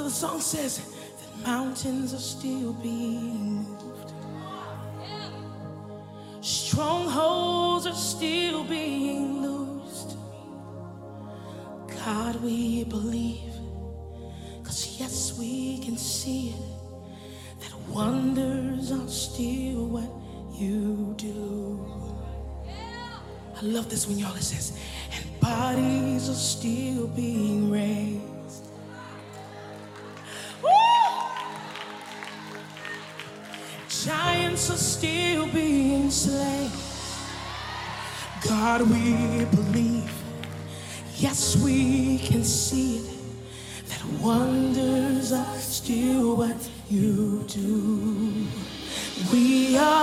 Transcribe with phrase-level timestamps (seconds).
[0.00, 4.12] So the song says that mountains are still being moved,
[6.40, 10.16] strongholds are still being loosed.
[12.02, 13.52] God, we believe,
[14.58, 20.10] because yes, we can see it, that wonders are still what
[20.58, 21.78] you do.
[23.54, 24.69] I love this when y'all it says,
[34.52, 36.70] Are still being slain.
[38.46, 40.12] God, we believe.
[41.16, 43.10] Yes, we can see it.
[43.88, 48.46] That wonders are still what you do.
[49.32, 49.99] We are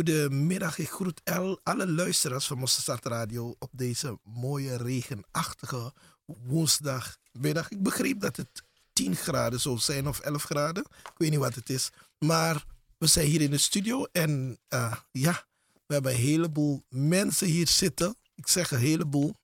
[0.00, 1.20] Goedemiddag, ik groet
[1.62, 5.92] alle luisteraars van Mosterd Radio op deze mooie regenachtige
[6.24, 7.70] woensdagmiddag.
[7.70, 8.62] Ik begreep dat het
[8.92, 10.84] 10 graden zou zijn of 11 graden.
[10.84, 11.90] Ik weet niet wat het is.
[12.18, 12.64] Maar
[12.98, 15.44] we zijn hier in de studio en eh, ja,
[15.86, 18.16] we hebben een heleboel mensen hier zitten.
[18.34, 19.34] Ik zeg een heleboel.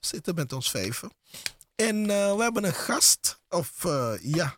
[0.00, 1.10] Zitten met ons vijven.
[1.74, 3.40] En eh, we hebben een gast.
[3.48, 4.56] Of eh, ja,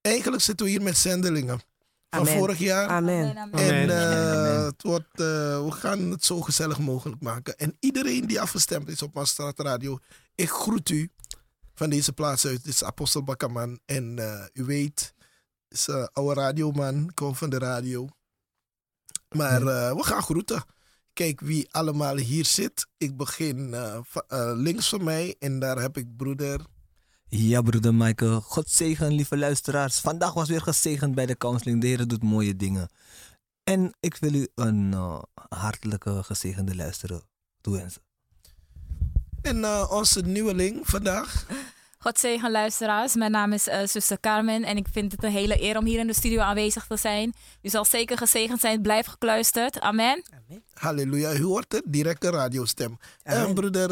[0.00, 1.60] eigenlijk zitten we hier met zendelingen.
[2.16, 2.38] Van Amen.
[2.38, 2.88] vorig jaar.
[2.88, 3.36] Amen.
[3.52, 7.58] En eh, het wordt, eh, we gaan het zo gezellig mogelijk maken.
[7.58, 9.98] En iedereen die afgestemd is op Maastraat Radio,
[10.34, 11.10] ik groet u
[11.74, 12.64] van deze plaats uit.
[12.64, 13.80] Dit is Apostel Bakkerman.
[13.84, 15.14] En eh, u weet,
[15.68, 18.08] het is een oude radioman, komt van de radio.
[19.28, 20.64] Maar eh, we gaan groeten.
[21.12, 22.86] Kijk wie allemaal hier zit.
[22.96, 23.74] Ik begin
[24.54, 26.60] links van mij en daar heb ik broeder.
[27.28, 28.40] Ja, broeder Michael.
[28.40, 30.00] God zegen, lieve luisteraars.
[30.00, 31.80] Vandaag was weer gezegend bij de counseling.
[31.80, 32.88] De Heer doet mooie dingen.
[33.64, 37.22] En ik wil u een eh, hartelijke gezegende luisteren
[37.60, 38.02] toewensen.
[39.42, 41.46] En eh, onze nieuweling vandaag.
[41.98, 43.14] God zegen luisteraars.
[43.14, 45.98] Mijn naam is eh zuster Carmen en ik vind het een hele eer om hier
[45.98, 47.34] in de studio aanwezig te zijn.
[47.62, 48.82] U zal zeker gezegend zijn.
[48.82, 49.80] Blijf gekluisterd.
[49.80, 50.22] Amen.
[50.72, 52.98] Halleluja, u hoort het, directe radiostem.
[53.22, 53.90] En broeder...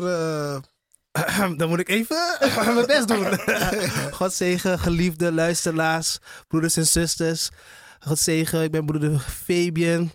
[1.57, 2.17] Dan moet ik even
[2.75, 3.27] mijn best doen.
[4.19, 6.19] God zegen, geliefde luisteraars,
[6.49, 7.51] broeders en zusters.
[7.99, 10.13] God zegen, ik ben broeder Fabian.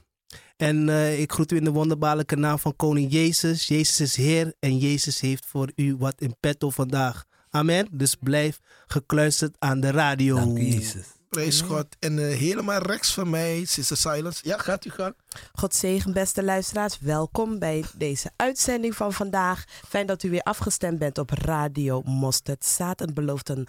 [0.58, 3.68] En eh, ik groet u in de wonderbaarlijke naam van Koning Jezus.
[3.68, 7.26] Jezus is Heer en Jezus heeft voor u wat in petto vandaag.
[7.50, 7.88] Amen.
[7.92, 10.36] Dus blijf gekluisterd aan de radio.
[10.36, 11.19] Dank Jezus.
[11.30, 11.86] Prijs God.
[12.00, 14.42] En eh, helemaal rechts van mij, Sister Silence.
[14.48, 15.14] Ja, gaat u gaan.
[15.54, 17.00] God zegen, beste luisteraars.
[17.00, 19.64] Welkom bij deze uitzending van vandaag.
[19.88, 22.66] Fijn dat u weer afgestemd bent op Radio Mosterd.
[22.66, 23.68] Staat en belooft een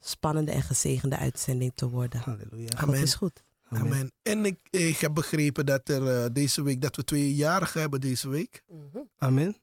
[0.00, 2.20] spannende en gezegende uitzending te worden.
[2.20, 2.68] Halleluja.
[2.68, 3.02] God Amen.
[3.02, 3.42] is goed.
[3.68, 4.12] Amen.
[4.22, 8.28] En ik, ik heb begrepen dat er eh, deze week, dat we tweejarigen hebben deze
[8.28, 8.62] week.
[9.18, 9.56] Amen.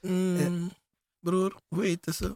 [0.00, 0.70] Mm,
[1.20, 2.32] Broer, hoe heet ze?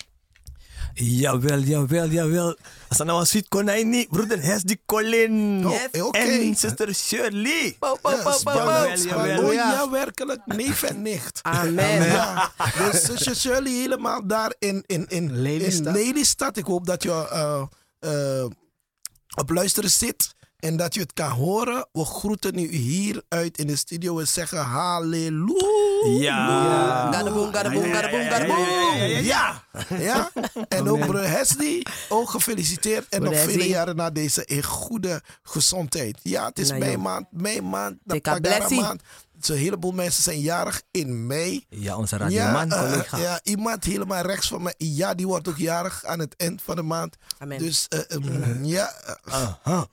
[0.95, 2.57] Jawel, jawel, jawel.
[2.89, 5.67] Als dat nou een sweet konijn niet, broeder Hesdy Colin.
[5.67, 6.19] Oh, eh, oké.
[6.19, 7.77] En zuster Shirley.
[7.79, 9.45] Bo, bo, Ja, bo, Jawel, jawel.
[9.45, 10.41] Oh ja, werkelijk.
[10.47, 11.41] Neef en nicht.
[11.43, 12.07] Amen.
[12.07, 12.53] Ja,
[12.91, 15.87] dus zusje Shirley helemaal daar in, in, in, Lelystad.
[15.87, 16.57] in Lelystad.
[16.57, 17.63] Ik hoop dat je eh,
[17.99, 18.47] eh,
[19.37, 21.87] op luisteren zit en dat je het kan horen.
[21.92, 26.04] We groeten u hier uit in de studio en zeggen halleluja.
[26.18, 27.12] Ja.
[27.12, 28.66] Gadaboom, gadaboom, gadaboom, gadaboom.
[29.23, 29.64] Ja,
[29.99, 30.30] ja.
[30.68, 33.09] En ook broer Hesdy, ook gefeliciteerd.
[33.09, 36.18] En nog vele jaren na deze in goede gezondheid.
[36.23, 37.02] Ja, het is Nou, mei joh.
[37.02, 39.02] maand, mei maand, de Pagara maand.
[39.45, 41.65] Zo'n heleboel mensen zijn jarig in mei.
[41.69, 43.19] Ja, onze Ja, radioman, eh, collega.
[43.19, 44.75] ja, iemand helemaal rechts van mij.
[44.79, 47.17] Ja, die wordt ook jarig aan het eind van de maand.
[47.39, 47.59] Amen.
[47.59, 48.93] Dus eh, eh, ja,
[49.25, 49.33] eh,
[49.63, 49.87] Aha.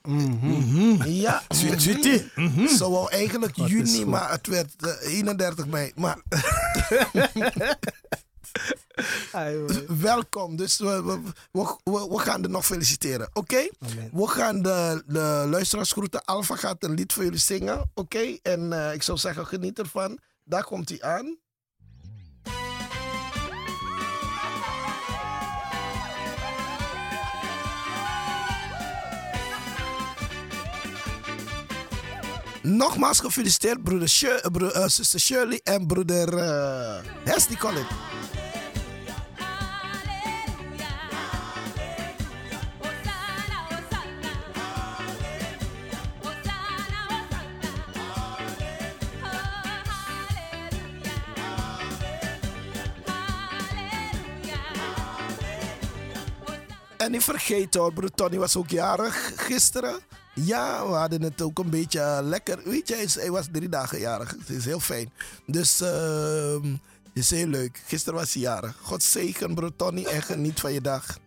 [1.04, 1.42] ja.
[1.48, 2.30] Sweet, sweetie.
[2.76, 5.92] Zo wou eigenlijk juni, maar het werd eh, 31 mei.
[5.94, 6.16] Maar
[10.08, 10.56] welkom.
[10.56, 11.76] Dus we, we,
[12.10, 13.30] we, gaan er nog feliciteren.
[13.32, 13.68] Oké?
[14.12, 16.24] We gaan de, de luisteraars groeten.
[16.24, 17.90] Alfa gaat een lied voor jullie zingen.
[17.94, 18.38] Oké?
[18.42, 20.18] En eh, ik zou zeggen, geniet ervan.
[20.44, 21.38] Daar komt hij aan.
[32.62, 37.86] Nogmaals gefeliciteerd, broeder Shir- eh, bro- eh, zuster Shirley en broeder uh, Hesdy Collin.
[56.96, 60.00] En niet vergeten hoor, broer Tony was ook jarig gisteren.
[60.34, 62.60] Ja, we hadden het ook een beetje eh, lekker.
[62.64, 64.30] Weet je, hij was drie dagen jarig.
[64.30, 65.12] Het is heel fijn.
[65.46, 67.82] Dus ehm, het is heel leuk.
[67.86, 68.76] Gisteren was hij jarig.
[68.82, 71.18] God zegen, broer Tony, en geniet van je dag.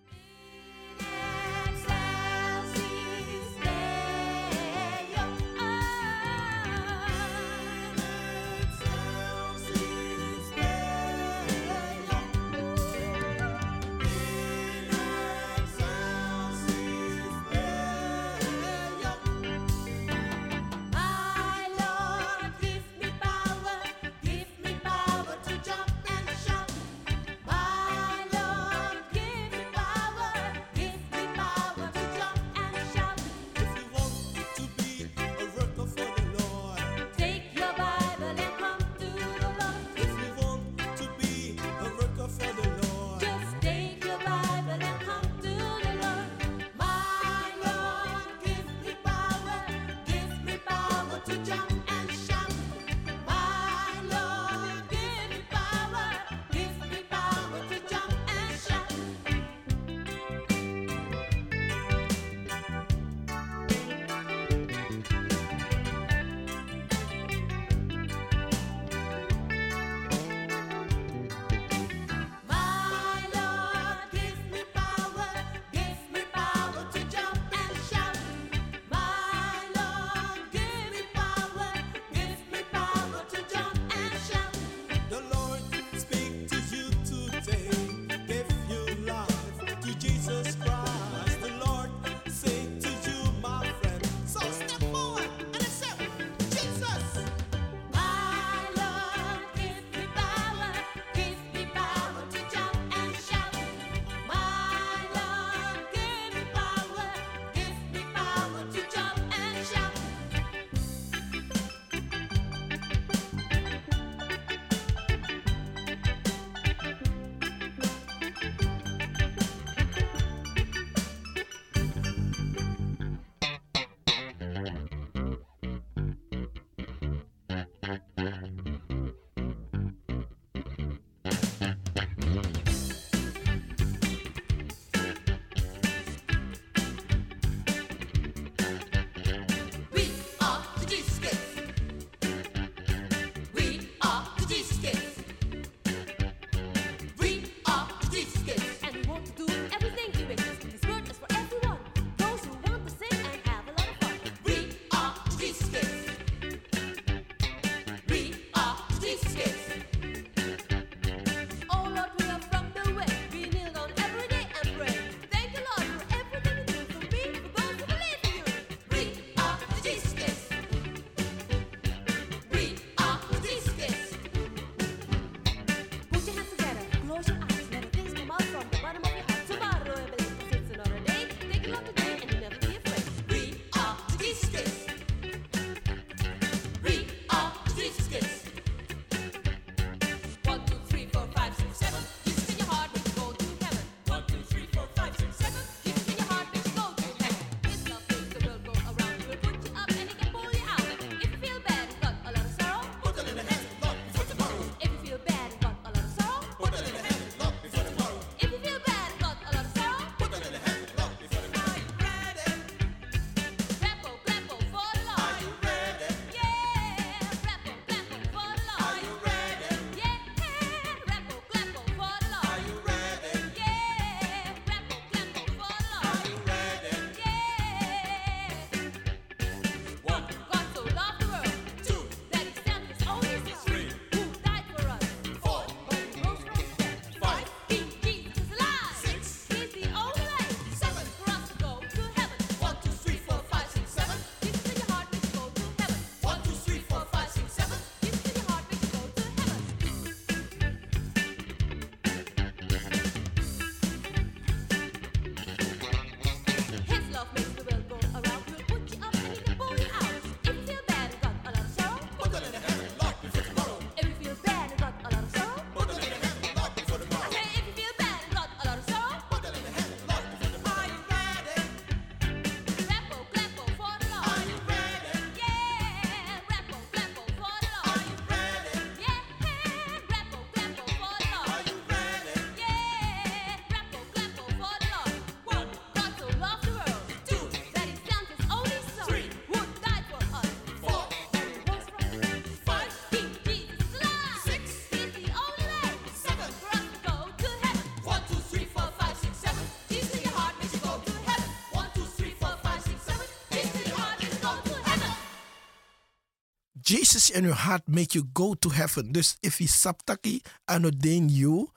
[306.87, 309.11] Jesus in your heart make you go to heaven.
[309.11, 311.69] Dus if he saptaki anodein you,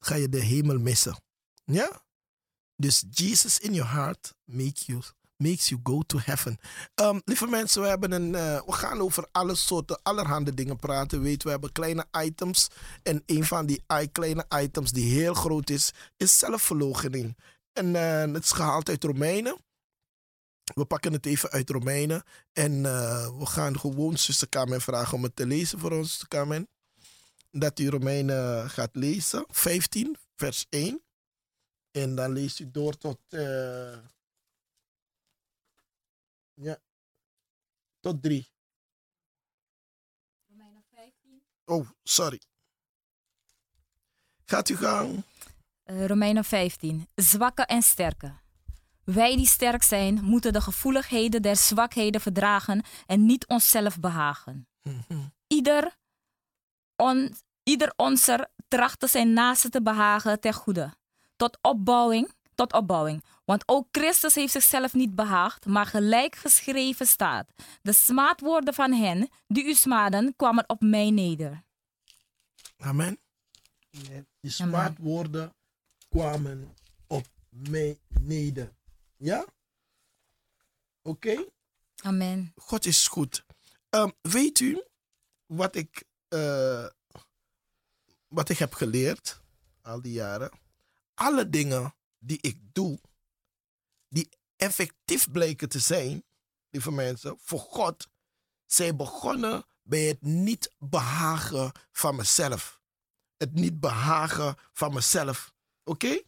[0.00, 1.16] ga je de hemel missen.
[1.64, 2.02] Ja?
[2.76, 5.02] Dus Jesus in your heart make you,
[5.36, 6.58] makes you go to heaven.
[6.94, 11.22] Um, lieve mensen, we, hebben een, eh, we gaan over alle soorten, allerhande dingen praten.
[11.22, 12.68] Weet, we hebben kleine items.
[13.02, 17.36] En een van die kleine items die heel groot is, is zelfverloochening.
[17.72, 19.56] En eh, het is gehaald uit Romeinen.
[20.74, 22.22] We pakken het even uit Romeinen.
[22.52, 26.28] En eh, we gaan gewoon zuster Carmen vragen om het te lezen voor ons, zuster
[26.28, 26.68] Carmen.
[27.50, 29.44] Dat u Romeinen gaat lezen.
[29.48, 31.02] 15, vers 1.
[31.90, 33.18] En dan leest u door tot...
[33.28, 33.98] eh,
[36.54, 36.78] ja.
[38.00, 38.48] Tot 3.
[41.64, 42.40] Oh, sorry.
[44.44, 45.24] Gaat u gang.
[45.82, 47.08] Eh, Romeinen 15.
[47.14, 48.32] Zwakke en sterke.
[49.12, 54.68] Wij die sterk zijn, moeten de gevoeligheden der zwakheden verdragen en niet onszelf behagen.
[55.46, 55.96] Ieder,
[56.96, 60.94] on, ieder onzer trachtte zijn naaste te behagen ter goede.
[61.36, 63.24] Tot opbouwing, tot opbouwing.
[63.44, 67.52] Want ook Christus heeft zichzelf niet behaagd, maar gelijk geschreven staat.
[67.82, 71.62] De smaadwoorden van hen die u smaden kwamen op mij neder.
[72.76, 73.18] Amen.
[74.40, 75.54] Die smaadwoorden
[76.08, 76.74] kwamen
[77.06, 78.78] op mij neder.
[79.20, 79.46] Ja?
[81.02, 81.46] Oké?
[82.02, 82.52] Amen.
[82.56, 83.44] God is goed.
[83.88, 84.84] Ehm, weet u
[85.46, 86.86] wat ik, eh,
[88.28, 89.40] wat ik heb geleerd
[89.82, 90.50] al die jaren?
[91.14, 93.00] Alle dingen die ik doe,
[94.08, 96.24] die effectief blijken te zijn,
[96.70, 98.08] lieve mensen, voor God,
[98.66, 102.80] zijn begonnen bij het niet behagen van mezelf.
[103.36, 105.52] Het niet behagen van mezelf.
[105.84, 106.22] Oké?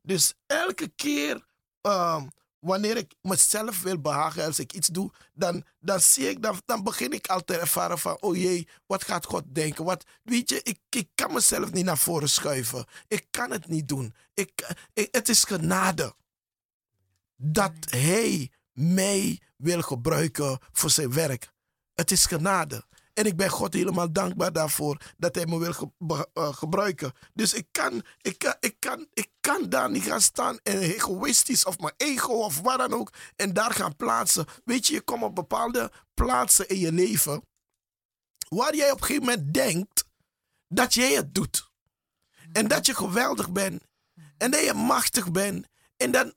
[0.00, 1.46] Dus elke keer
[1.84, 2.26] ehm,
[2.58, 6.82] wanneer ik mezelf wil behagen, als ik iets doe, dan, dan zie ik, dan, dan
[6.82, 9.84] begin ik al te ervaren van, oh jee, wat gaat God denken?
[9.84, 12.86] Wat, weet je, ik, ik kan mezelf niet naar voren schuiven.
[13.08, 14.14] Ik kan het niet doen.
[14.34, 16.14] Ik, ik, het is genade
[17.36, 21.52] dat Hij mij wil gebruiken voor zijn werk.
[21.94, 22.84] Het is genade.
[23.14, 25.92] En ik ben God helemaal dankbaar daarvoor dat hij me wil
[26.34, 27.12] eh, gebruiken.
[27.34, 31.64] Dus ik kan, ik, kan, ik, kan, ik kan daar niet gaan staan en egoïstisch
[31.64, 33.12] of mijn ego of wat dan ook.
[33.36, 34.46] En daar gaan plaatsen.
[34.64, 37.42] Weet je, je komt op bepaalde plaatsen in je leven.
[38.48, 40.04] Waar jij op een gegeven moment denkt
[40.68, 41.70] dat jij het doet.
[42.52, 43.82] En dat je geweldig bent.
[44.36, 45.66] En dat je machtig bent.
[45.96, 46.34] En dan,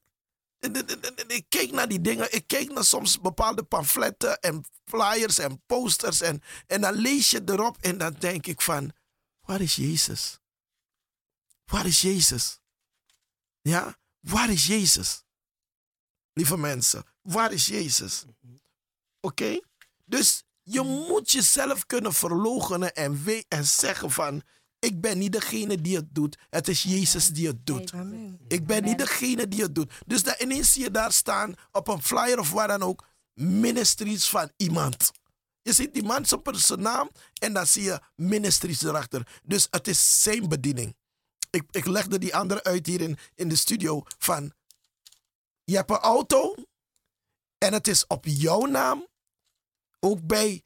[1.27, 2.33] ik keek naar die dingen.
[2.33, 6.21] Ik keek naar soms bepaalde pamfletten en flyers en posters.
[6.21, 8.91] En, en dan lees je erop en dan denk ik van,
[9.39, 10.39] waar is Jezus?
[11.65, 12.59] Waar is Jezus?
[13.61, 15.23] Ja, waar is Jezus?
[16.33, 18.23] Lieve mensen, waar is Jezus?
[19.19, 19.59] Oké?
[20.05, 24.43] Dus je moet jezelf kunnen verloochenen en, we- en zeggen van,
[24.79, 26.37] ik ben niet degene die het doet.
[26.49, 27.93] Het is Jezus die het doet.
[28.47, 29.91] Ik ben niet degene die het doet.
[30.05, 33.05] Dus dan ineens zie je daar staan op een flyer of waar dan ook.
[33.33, 35.11] Ministries van iemand.
[35.61, 39.39] Je ziet die man zijn zijn naam en dan zie je ministries erachter.
[39.43, 40.95] Dus het is zijn bediening.
[41.49, 44.53] Ik, ik legde die andere uit hier in, in de studio van...
[45.63, 46.55] Je hebt een auto
[47.57, 49.07] en het is op jouw naam.
[49.99, 50.63] Ook bij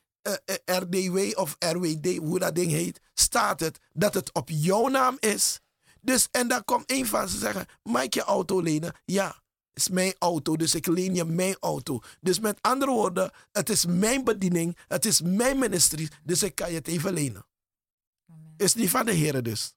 [0.65, 5.59] RDW of RWD, hoe dat ding heet, staat het dat het op jouw naam is.
[6.01, 8.95] Dus, en dan komt een van ze zeggen, mag ik je auto lenen?
[9.05, 9.41] Ja,
[9.73, 12.01] is mijn auto, dus ik leen je mijn auto.
[12.19, 16.69] Dus met andere woorden, het is mijn bediening, het is mijn ministerie, dus ik kan
[16.69, 17.45] je het even lenen.
[18.57, 19.73] Is niet van de heren dus.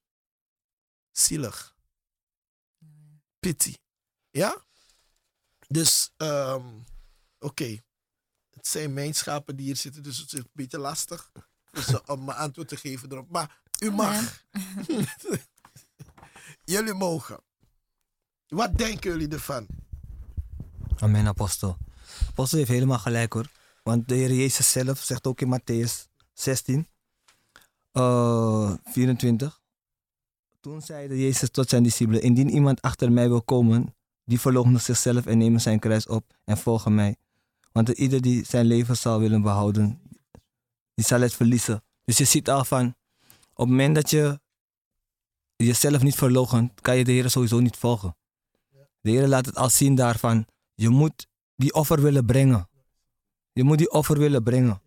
[1.12, 1.76] Zielig.
[3.40, 3.74] Pity.
[4.30, 4.64] Ja?
[5.66, 6.66] Dus, ehm,
[7.38, 7.82] oké.
[8.64, 11.32] Het zijn mijn schapen die hier zitten, dus het is een beetje lastig
[12.06, 13.30] om me antwoord te geven erop.
[13.30, 14.44] Maar u mag.
[16.74, 17.40] jullie mogen.
[18.48, 19.66] Wat denken jullie ervan?
[20.96, 21.76] Amen, apostel.
[22.28, 23.50] Apostel heeft helemaal gelijk hoor.
[23.82, 26.88] Want de Heer Jezus zelf zegt ook in Matthäus 16,
[27.92, 29.60] eh, 24.
[30.60, 35.26] Toen zeide Jezus tot zijn discipelen, indien iemand achter mij wil komen, die verloochent zichzelf
[35.26, 37.16] en neemt zijn kruis op en volgt mij.
[37.74, 40.00] Want ieder die zijn leven zal willen behouden,
[40.94, 41.84] die zal het verliezen.
[42.04, 42.86] Dus je ziet al van,
[43.54, 44.40] op het moment dat je
[45.56, 48.16] jezelf niet verloochent, kan je de Heer sowieso niet volgen.
[49.00, 52.68] De Heer laat het al zien daarvan, je moet die offer willen brengen.
[53.52, 54.82] Je moet die offer willen brengen.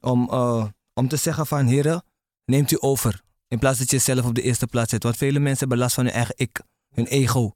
[0.00, 2.02] Om, eh, om te zeggen van, Heer,
[2.44, 3.22] neemt u over.
[3.48, 5.02] In plaats dat je jezelf op de eerste plaats zet.
[5.02, 6.60] Want vele mensen hebben last van hun eigen ik,
[6.94, 7.54] hun ego.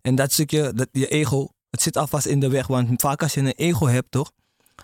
[0.00, 2.66] En dat stukje, dat, je ego, het zit alvast in de weg.
[2.66, 4.32] Want vaak als je een ego hebt, toch,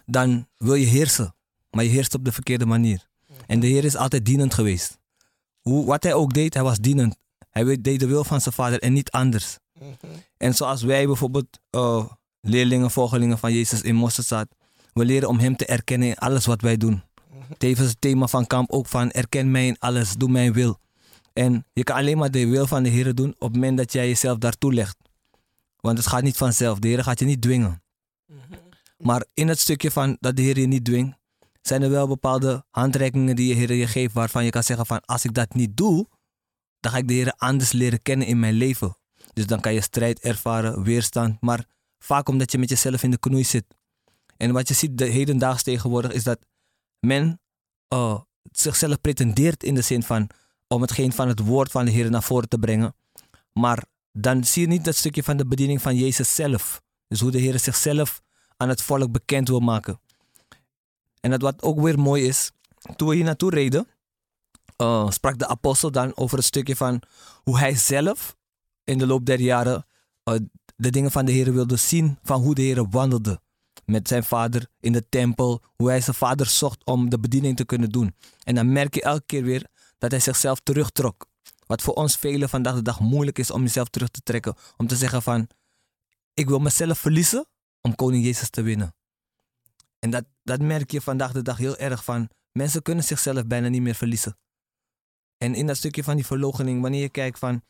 [0.06, 1.34] dan wil je heersen.
[1.70, 3.06] maar je heerst op de verkeerde manier.
[3.46, 4.98] En de Heer is altijd dienend geweest.
[5.60, 7.16] Hoe, wat hij ook deed, hij was dienend.
[7.50, 9.58] Hij deed de wil van zijn vader en niet anders.
[10.36, 12.04] En zoals wij bijvoorbeeld eh,
[12.40, 14.46] leerlingen, volgelingen van Jezus in Mosterdstad,
[14.92, 17.02] we leren om Hem te erkennen in alles wat wij doen.
[17.58, 20.78] Tevens het thema van kamp ook van erken mij in alles, doe mijn wil.
[21.32, 23.92] En je kan alleen maar de wil van de Heer doen op het moment dat
[23.92, 24.96] jij jezelf daartoe legt.
[25.86, 26.78] Want het gaat niet vanzelf.
[26.78, 27.82] De Heer gaat je niet dwingen.
[28.98, 31.16] Maar in het stukje van dat de Heer je niet dwingt,
[31.62, 35.00] zijn er wel bepaalde handreikingen die de Heer je geeft waarvan je kan zeggen van
[35.00, 36.08] als ik dat niet doe,
[36.80, 38.96] dan ga ik de Heer anders leren kennen in mijn leven.
[39.32, 41.64] Dus dan kan je strijd ervaren, weerstand, maar
[41.98, 43.64] vaak omdat je met jezelf in de knoei zit.
[44.36, 46.38] En wat je ziet de hedendaags tegenwoordig is dat
[47.00, 47.40] men
[47.88, 48.20] eh,
[48.52, 50.30] zichzelf pretendeert in de zin van
[50.68, 52.94] om hetgeen van het woord van de Heer naar voren te brengen.
[53.52, 53.84] Maar
[54.18, 56.82] dan zie je niet dat stukje van de bediening van Jezus zelf.
[57.08, 58.22] Dus hoe de Heer zichzelf
[58.56, 60.00] aan het volk bekend wil maken.
[61.20, 62.50] En dat wat ook weer mooi is,
[62.96, 63.88] toen we hier naartoe reden,
[64.76, 67.02] eh, sprak de apostel dan over het stukje van
[67.42, 68.36] hoe hij zelf
[68.84, 69.86] in de loop der jaren
[70.22, 70.34] eh,
[70.76, 73.40] de dingen van de Heer wilde zien, van hoe de Heer wandelde
[73.84, 77.64] met zijn vader in de tempel, hoe hij zijn vader zocht om de bediening te
[77.64, 78.14] kunnen doen.
[78.42, 79.66] En dan merk je elke keer weer
[79.98, 81.26] dat hij zichzelf terugtrok.
[81.66, 84.54] Wat voor ons velen vandaag de dag moeilijk is om jezelf terug te trekken.
[84.76, 85.48] Om te zeggen van,
[86.34, 87.46] ik wil mezelf verliezen
[87.80, 88.94] om koning Jezus te winnen.
[89.98, 93.68] En dat, dat merk je vandaag de dag heel erg van, mensen kunnen zichzelf bijna
[93.68, 94.38] niet meer verliezen.
[95.38, 97.62] En in dat stukje van die verloochening, wanneer je kijkt van,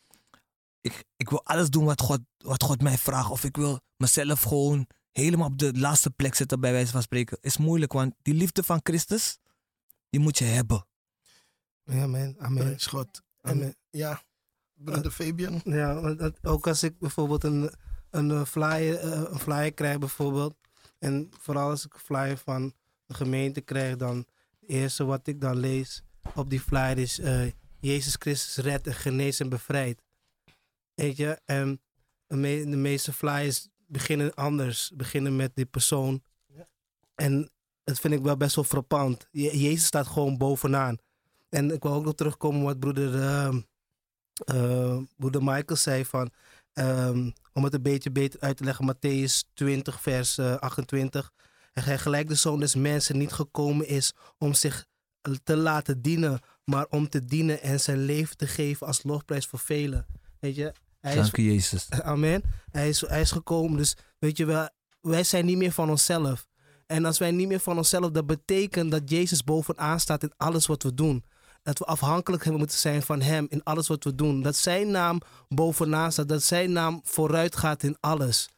[0.81, 3.31] ik, ik wil alles doen wat God, wat God mij vraagt.
[3.31, 7.39] Of ik wil mezelf gewoon helemaal op de laatste plek zetten bij wijze van spreken.
[7.41, 9.39] Is moeilijk, want die liefde van Christus,
[10.11, 10.87] die moet je hebben.
[11.83, 12.35] Ja, man.
[12.39, 12.65] Amen.
[12.65, 12.87] Prijs
[13.47, 13.77] En Amen.
[13.91, 14.23] ja,
[14.75, 15.61] broeder Fabian.
[15.65, 17.71] Ja, dat- ook als ik bijvoorbeeld een,
[18.11, 20.55] een, eh, flyer, eh, een flyer krijg bijvoorbeeld.
[20.99, 22.75] En vooral als ik een flyer van
[23.07, 26.03] de gemeente krijg, dan het eerste wat ik dan lees
[26.35, 27.47] op die flyer is eh,
[27.81, 30.03] Jezus Christus redt en geneest en bevrijdt.
[30.95, 31.81] Weet je, en
[32.27, 36.23] de, me- de meeste flyers beginnen anders, beginnen met die persoon.
[37.15, 37.51] En
[37.85, 39.29] dat vind ik wel best wel frappant.
[39.31, 40.99] Je- Jezus staat gewoon bovenaan.
[41.49, 43.23] En ik wil ook nog terugkomen wat broeder...
[43.23, 43.61] ehm,
[44.45, 46.31] eh, broeder Michael zei van,
[46.73, 51.33] ehm, om het een beetje beter uit te leggen, Matthäus 20, vers eh, 28.
[51.73, 54.87] En hij gelijk de zoon des mensen niet gekomen is om zich
[55.45, 59.59] te laten dienen, maar om te dienen en zijn leven te geven als lofprijs voor
[59.59, 60.07] velen.
[60.41, 61.91] Weet je, hij Dank je, Jezus.
[62.03, 62.43] amen.
[62.71, 64.69] Hij is, hij is gekomen, dus weet je wel,
[65.01, 66.47] wij zijn niet meer van onszelf.
[66.87, 70.67] En als wij niet meer van onszelf, dat betekent dat Jezus bovenaan staat in alles
[70.67, 71.25] wat we doen.
[71.67, 74.43] Dat we afhankelijk moeten zijn van Hem in alles wat we doen.
[74.43, 78.49] Dat Zijn naam bovenaan staat, dat Zijn naam vooruit gaat in alles.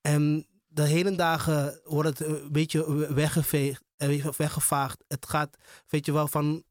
[0.00, 5.04] En de hele dagen wordt het een beetje weggeveegd, eh, weggevaagd.
[5.08, 5.56] Het gaat,
[5.88, 6.62] weet je wel, van,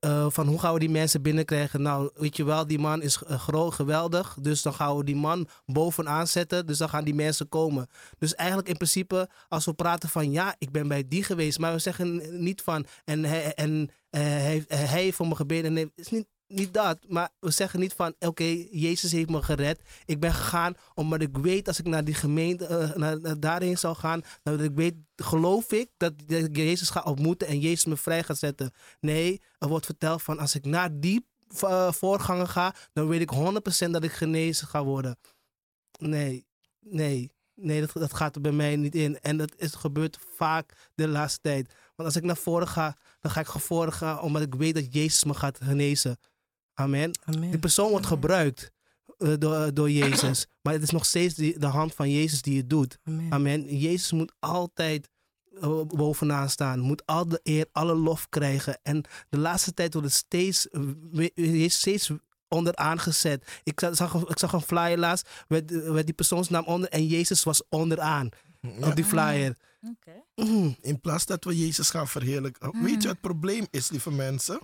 [0.00, 1.82] eh, van hoe gaan we die mensen binnenkrijgen?
[1.82, 4.36] Nou, weet je wel, die man is eh, groot, geweldig.
[4.40, 6.66] Dus dan gaan we die man bovenaan zetten.
[6.66, 7.86] Dus dan gaan die mensen komen.
[8.18, 11.58] Dus eigenlijk in principe, als we praten van ja, ik ben bij die geweest.
[11.58, 15.72] Maar we zeggen niet van en hij, en, eh, hij, heeft- voor me gebeden.
[15.72, 16.98] Nee, het is niet, niet dat.
[17.08, 19.80] Maar we zeggen niet van oké, Jezus heeft me gered.
[20.04, 23.78] Ik ben gegaan omdat ik weet als ik naar die gemeente, eh, naar, naar daarheen
[23.78, 24.22] zou gaan.
[24.42, 28.38] Dat ik weet, geloof ik dat, ik Jezus ga ontmoeten en Jezus me vrij gaat
[28.38, 28.72] zetten.
[29.00, 31.26] Nee, er wordt verteld van als ik naar die
[31.60, 33.32] eh, voorganger ga, dan weet ik
[33.86, 35.18] 100% dat ik genezen ga worden.
[35.98, 36.46] Nee,
[36.80, 39.20] nee, nee, dat, dat gaat er bij mij niet in.
[39.20, 41.74] En dat is gebeurd vaak de laatste tijd.
[41.96, 44.74] Want als ik naar voren ga, dan ga ik naar voren gaan omdat ik weet
[44.74, 46.16] dat Jezus me gaat genezen.
[46.76, 47.10] Amen.
[47.50, 48.70] Die persoon wordt gebruikt
[49.18, 50.46] eh, door, door Jezus.
[50.62, 52.98] Maar het is nog steeds die, de hand van Jezus die het doet.
[53.04, 53.32] Amen.
[53.32, 53.78] Amen.
[53.78, 55.08] Jezus moet altijd
[55.60, 56.80] eh, bovenaan staan.
[56.80, 58.78] Moet al de eer, alle lof krijgen.
[58.82, 62.10] En de laatste tijd wordt het steeds, eh, steeds
[62.48, 63.60] onderaan gezet.
[63.62, 67.62] Ik zag, ik zag een flyer laatst, werd, werd die persoonsnaam onder en Jezus was
[67.68, 68.28] onderaan
[68.60, 68.86] Ja.
[68.88, 69.56] op die flyer.
[69.82, 70.22] Oké.
[70.34, 72.82] Mm, In plaats dat we Jezus gaan verheerlijken.
[72.82, 74.58] Weet je, het probleem is, lieve mensen,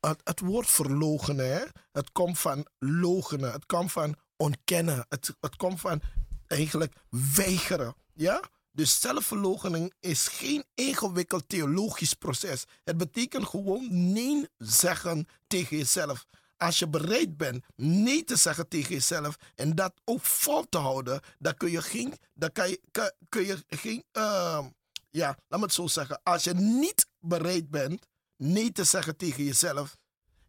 [0.00, 1.64] het, woord verloochenen, hè?
[1.92, 6.00] het komt van logenen, het komt van ontkennen, het, het komt van
[6.46, 6.94] eigenlijk
[7.34, 7.94] weigeren.
[8.14, 8.42] Ja?
[8.76, 12.64] Dus zelfverloochening is geen ingewikkeld theologisch proces.
[12.84, 16.26] Het betekent gewoon nee zeggen tegen jezelf.
[16.56, 21.20] Als je bereid bent nee te zeggen tegen jezelf en dat ook vol te houden,
[21.38, 22.80] dan kun je geen, dan kan je,
[23.28, 24.64] kun je geen, ehm,
[25.10, 26.20] ja, laat me het zo zeggen.
[26.22, 28.06] Als je niet bereid bent
[28.36, 29.96] nee te zeggen tegen jezelf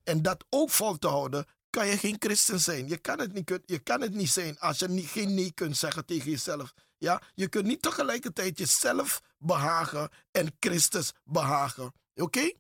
[0.04, 2.88] en dat ook vol te houden, kan je geen christen zijn.
[2.88, 5.78] Je kan het niet, je kan het niet zijn als je niet, geen nee kunt
[5.78, 6.74] zeggen tegen jezelf.
[6.98, 7.22] Ja?
[7.34, 11.94] Je kunt niet tegelijkertijd jezelf behagen en Christus behagen.
[12.16, 12.54] Oké?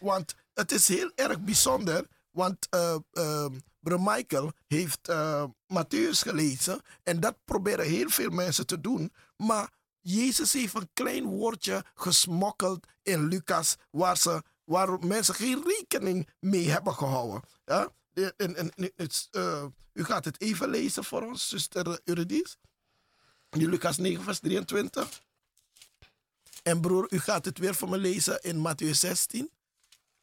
[0.00, 2.06] Want het is heel erg bijzonder.
[2.30, 2.68] Want
[3.80, 6.80] Bro Michael heeft eh Matthäus gelezen.
[7.02, 9.12] En dat proberen heel veel mensen te doen.
[9.36, 13.76] Maar Jezus heeft een klein woordje gesmokkeld in Lucas.
[13.90, 17.42] Waar, ze, waar mensen geen rekening mee hebben gehouden.
[17.64, 17.92] Ja?
[18.36, 22.56] En, het, eh, u gaat het even lezen voor ons, zuster Eurydice.
[23.50, 25.22] In Lucas 9, vers 23.
[26.62, 29.50] En broer, u gaat het weer voor me lezen in Matthäus 16.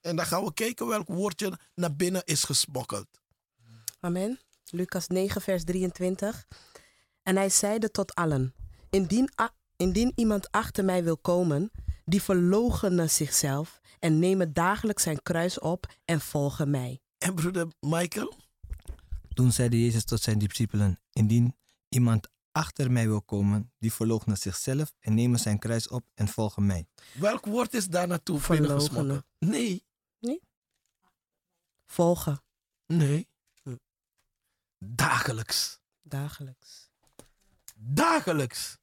[0.01, 3.07] En dan gaan we kijken welk woordje naar binnen is gesmokkeld.
[3.99, 4.39] Amen.
[4.69, 6.47] Lucas 9, vers 23.
[7.23, 8.53] En hij zeide tot allen:
[8.89, 9.29] Indien,
[9.75, 11.71] indien iemand achter mij wil komen,
[12.09, 17.01] die verloochene zichzelf en nemen dagelijks zijn kruis op en volgen mij.
[17.17, 18.33] En broeder Michael,
[19.33, 21.55] Toen zeide Jezus tot zijn discipelen: Indien
[21.89, 26.65] iemand achter mij wil komen, die verloochenen zichzelf en nemen zijn kruis op en volgen
[26.65, 26.87] mij.
[27.13, 28.77] welk woord is daar naartoe Verloochenen.
[28.77, 29.25] binnengesmokkeld?
[29.39, 29.83] Nee,
[31.85, 32.41] Volgen.
[32.85, 33.27] nee.
[33.63, 33.75] Hm.
[34.77, 35.79] Dagelijks.
[36.01, 36.89] Dagelijks.
[37.75, 38.77] Dagelijks.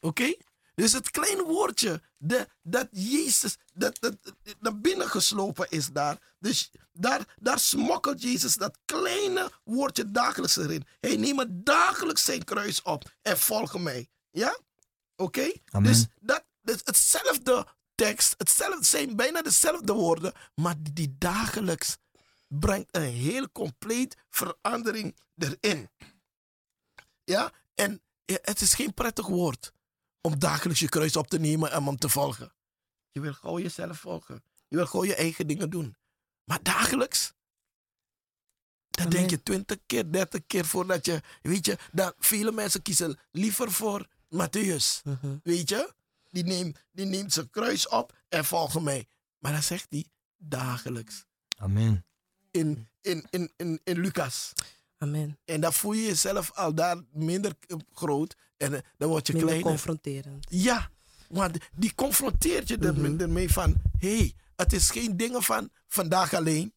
[0.00, 0.34] Oké?
[0.74, 6.34] Dus het kleine woordje de, dat Jezus dat, dat, dat naar binnen geslopen is daar.
[6.38, 10.86] Dus daar, daar smokkelt Jezus dat kleine woordje dagelijks erin.
[11.00, 14.08] Hij neemt dagelijks zijn kruis op en volgen mij.
[14.30, 14.58] Ja?
[15.16, 15.52] Oké?
[15.82, 21.96] Dus dat, dat hetzelfde tekst, hetzelfde, zijn bijna dezelfde woorden, maar die, dagelijks
[22.48, 25.90] brengt een heel compleet verandering erin.
[27.24, 29.72] Ja, en het is geen prettig woord
[30.20, 32.52] om dagelijks je kruis op te nemen en om te volgen.
[33.10, 34.42] Je wil gewoon jezelf volgen.
[34.68, 35.96] Je wil gewoon je eigen dingen doen.
[36.44, 37.32] Maar dagelijks,
[38.90, 39.18] dan Amen.
[39.18, 43.72] denk je twintig keer, dertig keer voordat je, weet je, dat vele mensen kiezen liever
[43.72, 45.02] voor Matthäus.
[45.04, 45.36] Mhm.
[45.42, 45.92] Weet je?
[46.30, 49.08] Die neemt, die neemt zijn kruis op en volgen mij.
[49.38, 50.06] Maar dan zegt hij
[50.36, 51.24] dagelijks.
[51.56, 52.04] Amen.
[52.50, 54.52] In, in, in, in, in Lucas.
[55.02, 55.38] Amen.
[55.44, 58.36] En dan voel je jezelf al daar minder eh, groot.
[58.56, 59.70] En eh, dan word je Minder kleiner.
[59.72, 60.46] confronterend.
[60.50, 60.90] Ja,
[61.28, 63.20] want die confronteert je er- Mhm.
[63.20, 63.74] ermee van...
[63.98, 66.72] Hé, hey, het is geen dingen van vandaag alleen.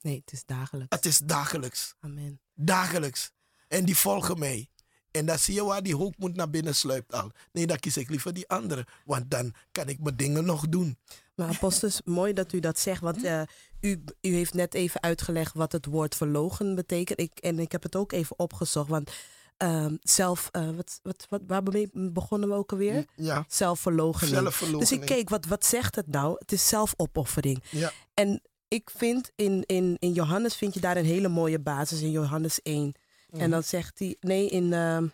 [0.00, 0.96] Nee, het is dagelijks.
[0.96, 1.94] Het is dagelijks.
[2.00, 2.40] Amen.
[2.54, 3.30] Dagelijks.
[3.68, 4.68] En die volgen mij.
[5.10, 7.30] En dan zie je waar die hoogmoed naar binnen sluipt al.
[7.52, 8.86] Nee, dan kies ik liever die andere.
[9.04, 10.98] Want dan kan ik mijn dingen nog doen.
[11.34, 13.42] Maar apostels, mooi dat u dat zegt, want eh,
[13.80, 17.20] u, u heeft net even uitgelegd wat het woord verlogen betekent.
[17.20, 19.10] Ik, en ik heb het ook even opgezocht, want
[19.56, 23.04] ehm, zelf, eh, wat, wat, wat, waar be- begonnen we ook alweer?
[23.16, 24.36] Ja, Zelfverloochening.
[24.78, 26.36] Dus ik keek, wat, wat zegt het nou?
[26.38, 27.62] Het is zelfopoffering.
[27.70, 27.92] Ja.
[28.14, 32.10] En ik vind, in, in, in Johannes vind je daar een hele mooie basis, in
[32.10, 32.94] Johannes 1.
[33.30, 33.40] Mhm.
[33.42, 35.06] En dan zegt hij, nee, in ehm,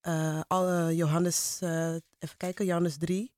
[0.00, 3.34] eh, Johannes, even kijken, Johannes 3.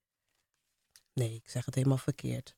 [1.19, 2.57] Nee, ik zeg het helemaal verkeerd.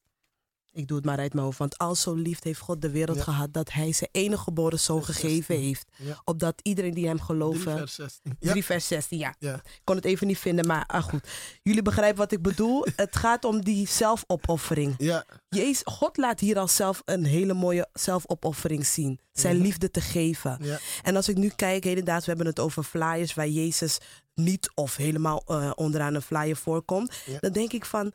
[0.73, 1.59] Ik doe het maar uit mijn hoofd.
[1.59, 3.23] Want al zo lief heeft God de wereld Ja.
[3.23, 5.61] gehad dat hij zijn enige geboren zoon gegeven 16.
[5.61, 5.87] heeft.
[5.97, 6.21] Ja.
[6.25, 7.79] Opdat iedereen die hem 3 geloven.
[7.79, 8.37] vers 16.
[8.41, 9.35] Ja, 3 vers 16, ja.
[9.39, 9.55] Ja.
[9.55, 11.29] Ik kon het even niet vinden, maar ah, goed.
[11.63, 12.87] Jullie begrijpen wat ik bedoel.
[12.97, 14.95] het gaat om die zelfopoffering.
[14.99, 19.21] ja, Jezus, God laat hier al zelf een hele mooie zelfopoffering zien.
[19.33, 19.65] Zijn Mhm.
[19.65, 20.59] liefde te geven.
[20.63, 20.79] ja.
[21.03, 23.99] En als ik nu kijk, hedendaags, we hebben het over flyers waar Jezus
[24.35, 27.15] niet of helemaal eh, onderaan een flyer voorkomt.
[27.27, 27.39] Ja.
[27.39, 28.13] Dan denk ik van,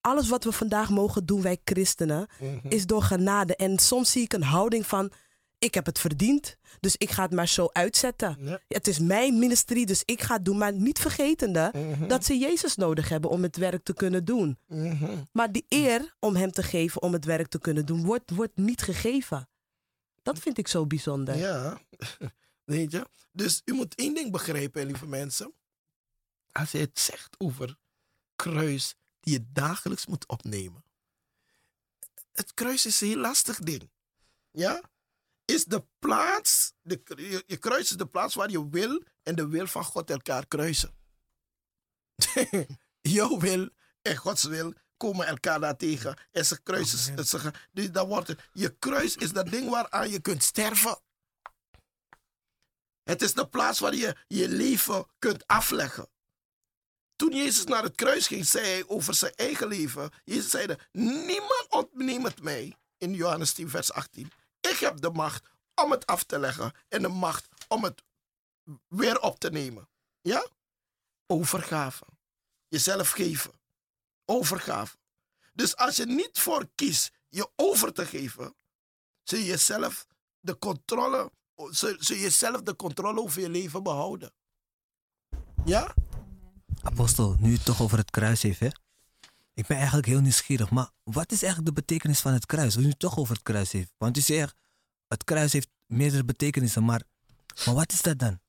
[0.00, 2.68] alles wat we vandaag mogen doen, wij christenen, Mhm.
[2.68, 3.56] is door genade.
[3.56, 5.10] En soms zie ik een houding van,
[5.58, 8.36] ik heb het verdiend, dus ik ga het maar zo uitzetten.
[8.40, 8.60] Ja.
[8.68, 10.58] Het is mijn ministerie, dus ik ga het doen.
[10.58, 12.06] Maar niet vergetende Mhm.
[12.08, 14.58] dat ze Jezus nodig hebben om het werk te kunnen doen.
[14.66, 15.24] Mhm.
[15.32, 18.56] Maar die eer om hem te geven om het werk te kunnen doen, wordt, wordt
[18.56, 19.48] niet gegeven.
[20.22, 21.36] Dat vind ik zo bijzonder.
[21.36, 21.80] Ja,
[22.64, 23.06] weet je.
[23.32, 25.52] Dus u moet één ding begrijpen, lieve mensen.
[26.52, 27.76] Als hij het zegt over
[28.36, 28.94] kruis
[29.28, 30.84] die je dagelijks moet opnemen.
[32.32, 33.90] Het kruis is een heel lastig ding.
[34.50, 34.80] Ja?
[35.44, 39.48] Is de plaats, de, je, je kruis is de plaats waar je wil en de
[39.48, 40.96] wil van God elkaar kruisen.
[43.00, 43.68] Jouw wil
[44.02, 46.18] en Gods wil komen elkaar daar tegen.
[46.32, 47.26] En ze kruisen.
[47.26, 48.48] Ze, dus dat wordt het.
[48.52, 51.00] Je kruis is dat ding waaraan je kunt sterven.
[53.02, 56.08] Het is de plaats waar je je leven kunt afleggen.
[57.18, 60.10] Toen Jezus naar het kruis ging, zei hij over zijn eigen leven.
[60.24, 62.76] Jezus zei, niemand ontneemt mij.
[62.98, 64.30] In Johannes 10, vers 18.
[64.60, 66.72] Ik heb de macht om het af te leggen.
[66.88, 68.02] En de macht om het
[68.88, 69.88] weer op te nemen.
[70.20, 70.48] Ja?
[71.26, 72.04] Overgave.
[72.68, 73.52] Jezelf geven.
[74.24, 74.96] Overgave.
[75.52, 78.54] Dus als je niet voor kiest je over te geven,
[79.22, 80.06] zul je jezelf
[80.40, 84.32] de controle, zul, zul je zelf de controle over je leven behouden.
[85.64, 85.94] Ja?
[86.88, 88.68] Apostel, nu het toch over het kruis heeft, hè?
[89.54, 92.76] Ik ben eigenlijk heel nieuwsgierig, maar wat is eigenlijk de betekenis van het kruis?
[92.76, 93.92] Nu je het toch over het kruis heeft.
[93.98, 94.56] Want u zegt,
[95.08, 97.02] het kruis heeft meerdere betekenissen, maar,
[97.64, 98.40] maar wat is dat dan?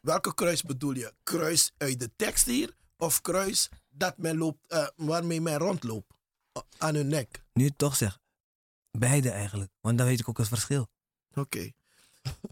[0.00, 1.14] Welke kruis bedoel je?
[1.22, 6.12] Kruis uit de tekst hier of kruis dat men loopt, eh, waarmee men rondloopt
[6.52, 7.44] eh, aan hun nek?
[7.52, 8.18] Nu het toch zegt,
[8.90, 10.88] beide eigenlijk, want dan weet ik ook het verschil.
[11.34, 11.72] Oké.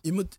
[0.00, 0.37] Je moet.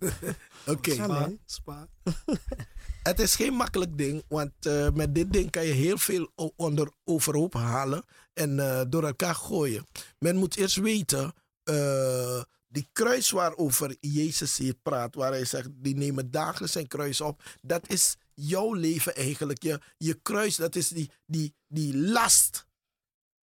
[0.66, 1.02] Oké.
[1.02, 1.40] Amen.
[1.44, 1.88] Spa.
[3.02, 6.90] Het is geen makkelijk ding, want eh, met dit ding kan je heel veel onder,
[7.04, 9.86] overhoop halen en eh, door elkaar gooien.
[10.18, 15.96] Men moet eerst weten, eh, die kruis waarover Jezus hier praat, waar hij zegt, die
[15.96, 19.62] nemen dagelijks zijn kruis op, dat is jouw leven eigenlijk.
[19.62, 22.65] Je, je kruis, dat is die, die, die last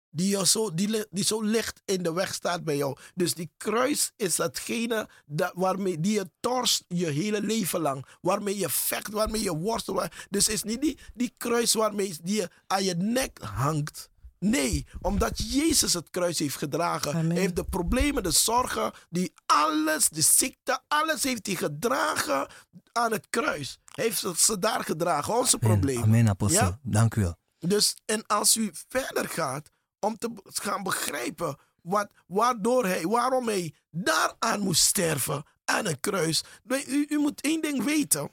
[0.09, 2.97] die, zo, die, die zo licht in de weg staat bij jou.
[3.15, 8.05] Dus die kruis is datgene dat, waarmee die je torst je hele leven lang.
[8.21, 10.07] Waarmee je vecht, waarmee je worstelt.
[10.29, 14.09] Dus is niet die, die kruis waarmee die je aan je nek hangt.
[14.39, 17.13] Nee, omdat Jezus het kruis heeft gedragen.
[17.13, 17.37] Amen.
[17.37, 22.47] Heeft de problemen, de zorgen, die alles, de ziekte, alles heeft hij gedragen
[22.91, 23.79] aan het kruis.
[23.85, 26.03] Hij heeft ze- ze daar gedragen, onze Amen, problemen.
[26.03, 26.65] Amen, apostel.
[26.65, 26.79] Ja?
[26.83, 27.35] Dank u wel.
[27.59, 33.73] Dus, en als u verder gaat om te gaan begrijpen wat, waardoor hij, waarom hij
[33.89, 36.43] daaraan moest sterven, aan een kruis.
[36.67, 38.29] U, u moet één ding weten,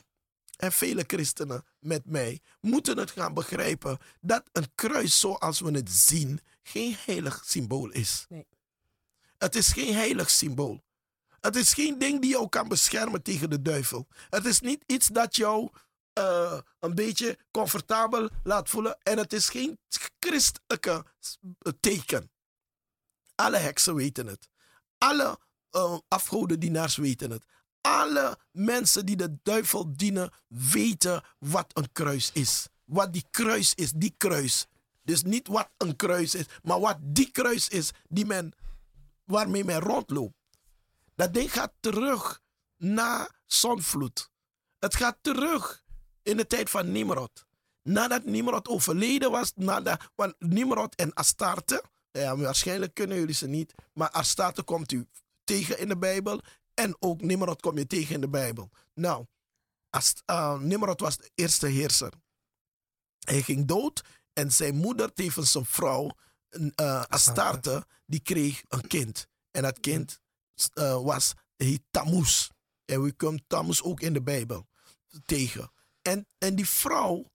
[0.57, 5.91] en vele christenen met mij moeten het gaan begrijpen, dat een kruis zoals we het
[5.91, 8.27] zien geen heilig symbool is.
[8.29, 8.47] Nee.
[9.39, 10.83] Het is geen heilig symbool.
[11.41, 14.07] Het is geen ding die jou kan beschermen tegen de duivel.
[14.31, 15.71] Het is niet iets dat jou
[16.15, 18.99] eh, een beetje comfortabel laat voelen.
[19.03, 19.79] En het is geen
[20.19, 21.39] christelijke s-
[21.81, 22.31] teken.
[23.35, 24.49] Alle heksen weten het.
[24.99, 25.39] Alle
[25.73, 27.45] uh, afgodendienaars weten het.
[27.81, 32.67] Alle mensen die de duivel dienen weten wat een kruis is.
[32.85, 34.67] Wat die kruis is, die kruis.
[35.03, 38.53] Dus niet wat een kruis is, maar wat die kruis is die men,
[39.25, 40.35] waarmee men rondloopt.
[41.15, 42.41] Dat ding gaat terug
[42.77, 44.31] na zonvloed.
[44.79, 45.84] Het gaat terug
[46.25, 47.47] in de tijd van Nimrod.
[47.83, 53.75] Nadat Nimrod overleden was, nadat, want Nimrod en Astarte, ja, waarschijnlijk kunnen jullie ze niet,
[53.93, 55.07] maar Astarte komt u
[55.45, 56.41] tegen in de Bijbel
[56.75, 58.71] en ook Nimrod kom je tegen in de Bijbel.
[58.95, 59.27] Nou,
[59.91, 62.13] Ast, uh, Nimrod was de eerste heerser.
[63.19, 66.11] Hij ging dood en zijn moeder, tevens zijn vrouw,
[66.51, 69.27] uh, Astarte, die kreeg een kind.
[69.51, 70.21] En dat kind
[70.75, 72.49] uh, was heet Tammuz.
[72.85, 74.67] En we komen Tammuz ook in de Bijbel
[75.25, 75.73] tegen.
[76.05, 77.31] En, en die vrouw,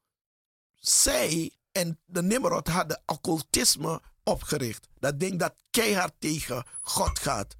[0.76, 4.88] zij en de Nimrod hadden occultisme opgericht.
[5.00, 7.56] Dat ding dat keihard tegen God gaat.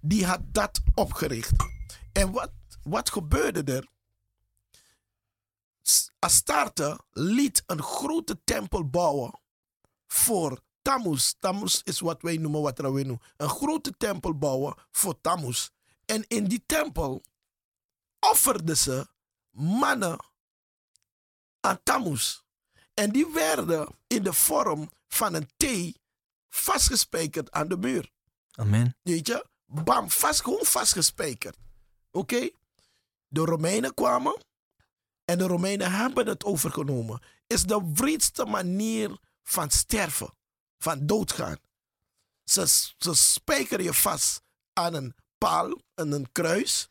[0.00, 1.52] Die had dat opgericht.
[2.12, 2.52] En wat,
[2.82, 3.88] wat gebeurde er?
[6.18, 9.40] Astarte liet een grote tempel bouwen
[10.06, 11.32] voor Tammuz.
[11.38, 13.20] Tammuz is wat wij noemen wat we noemen.
[13.36, 15.68] Een grote tempel bouwen voor Tammuz.
[16.04, 17.22] En in die tempel
[18.20, 19.06] offerden ze
[19.56, 20.18] mannen
[21.60, 22.40] aan Tammuz.
[22.94, 25.96] En die werden in de vorm van een T
[26.48, 28.12] vastgespijkerd aan de muur.
[28.50, 28.96] Amen.
[29.02, 29.46] Weet je?
[29.64, 31.56] Bam, vast, gewoon vastgespijkerd.
[32.10, 32.50] Oké?
[33.28, 34.44] De Romeinen kwamen
[35.24, 37.22] en de Romeinen hebben het overgenomen.
[37.46, 40.34] Is de wreedste manier van sterven,
[40.78, 41.58] van doodgaan.
[42.44, 42.66] Ze,
[42.98, 44.42] ze spijkeren je vast
[44.72, 46.88] aan een paal, aan een kruis.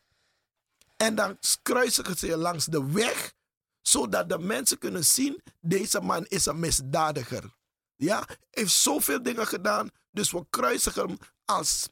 [0.96, 3.34] En dan kruisigen ze je langs de weg,
[3.82, 7.54] zodat de mensen kunnen zien, deze man is een misdadiger.
[7.96, 11.88] Ja, heeft zoveel dingen gedaan, dus we kruisigen hem als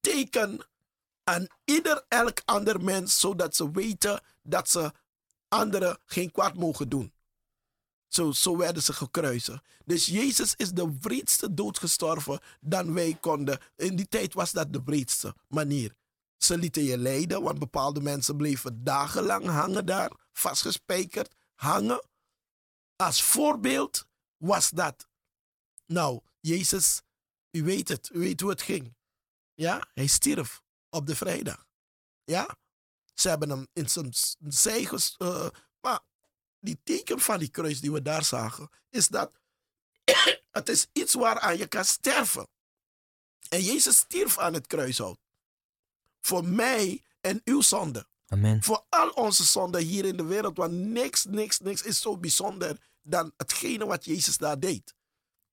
[0.00, 0.66] teken
[1.24, 4.92] aan ieder elk ander mens, zodat ze weten dat ze
[5.48, 7.12] anderen geen kwaad mogen doen.
[8.08, 9.64] Zo, zo werden ze gekruisigd.
[9.84, 13.58] Dus Jezus is de wreedste dood gestorven dan wij konden.
[13.76, 15.94] In die tijd was dat de wreedste manier.
[16.44, 22.06] Ze lieten je lijden, want bepaalde mensen bleven dagenlang hangen daar, vastgespijkerd, hangen.
[22.96, 25.08] Als voorbeeld was dat.
[25.86, 27.02] Nou, Jezus,
[27.50, 28.96] u weet het, u weet hoe het ging.
[29.54, 31.66] Ja, hij stierf op de vrijdag.
[32.24, 32.56] Ja,
[33.14, 34.12] ze hebben hem in zijn
[34.48, 34.88] zij
[35.18, 35.48] uh,
[35.80, 36.00] maar
[36.60, 39.32] die teken van die kruis die we daar zagen, is dat
[40.50, 42.48] het is iets waaraan je kan sterven.
[43.48, 45.23] En Jezus stierf aan het kruishout.
[46.26, 48.06] Voor mij en uw zonde.
[48.26, 48.62] Amen.
[48.62, 50.56] Voor al onze zonden hier in de wereld.
[50.56, 54.94] Want niks, niks, niks is zo bijzonder dan hetgene wat Jezus daar deed.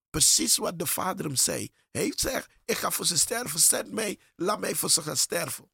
[0.09, 1.69] precies wat de vader hem zei.
[1.91, 5.17] Hij heeft gezegd, ik ga voor ze sterven, zend mij, laat mij voor ze gaan
[5.17, 5.69] sterven.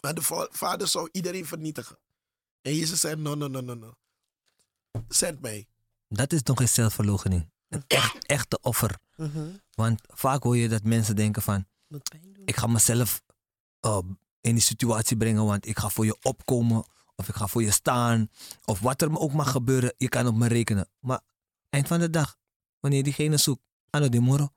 [0.00, 1.98] Maar de va- vader zou iedereen vernietigen.
[2.62, 3.94] En Jezus zei, no, no, no, no, no.
[5.08, 5.68] Zend mij.
[6.08, 7.50] Dat is toch geen zelfverloochening.
[7.68, 8.98] Een echt, echte offer.
[9.16, 9.48] Mhm.
[9.74, 11.66] Want vaak hoor je dat mensen denken van...
[12.44, 13.22] Ik ga mezelf
[13.86, 13.98] uh,
[14.40, 16.84] in die situatie brengen, want ik ga voor je opkomen.
[17.16, 18.30] Of ik ga voor je staan.
[18.64, 20.88] Of wat er ook mag gebeuren, je kan op me rekenen.
[21.00, 21.20] Maar
[21.70, 22.36] eind van de dag,
[22.80, 24.48] wanneer diegene zoekt, aan de moro,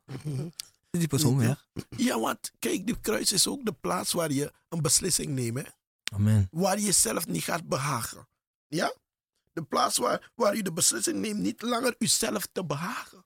[0.89, 1.67] is die persoon weg.
[1.89, 5.57] Ja, want kijk, de kruis is ook de plaats waar je een beslissing neemt.
[5.57, 5.63] Hè?
[6.13, 6.47] Amen.
[6.51, 8.28] Waar je jezelf niet gaat behagen.
[8.67, 8.93] Ja?
[9.53, 13.26] De plaats waar, waar je de beslissing neemt niet langer jezelf te behagen.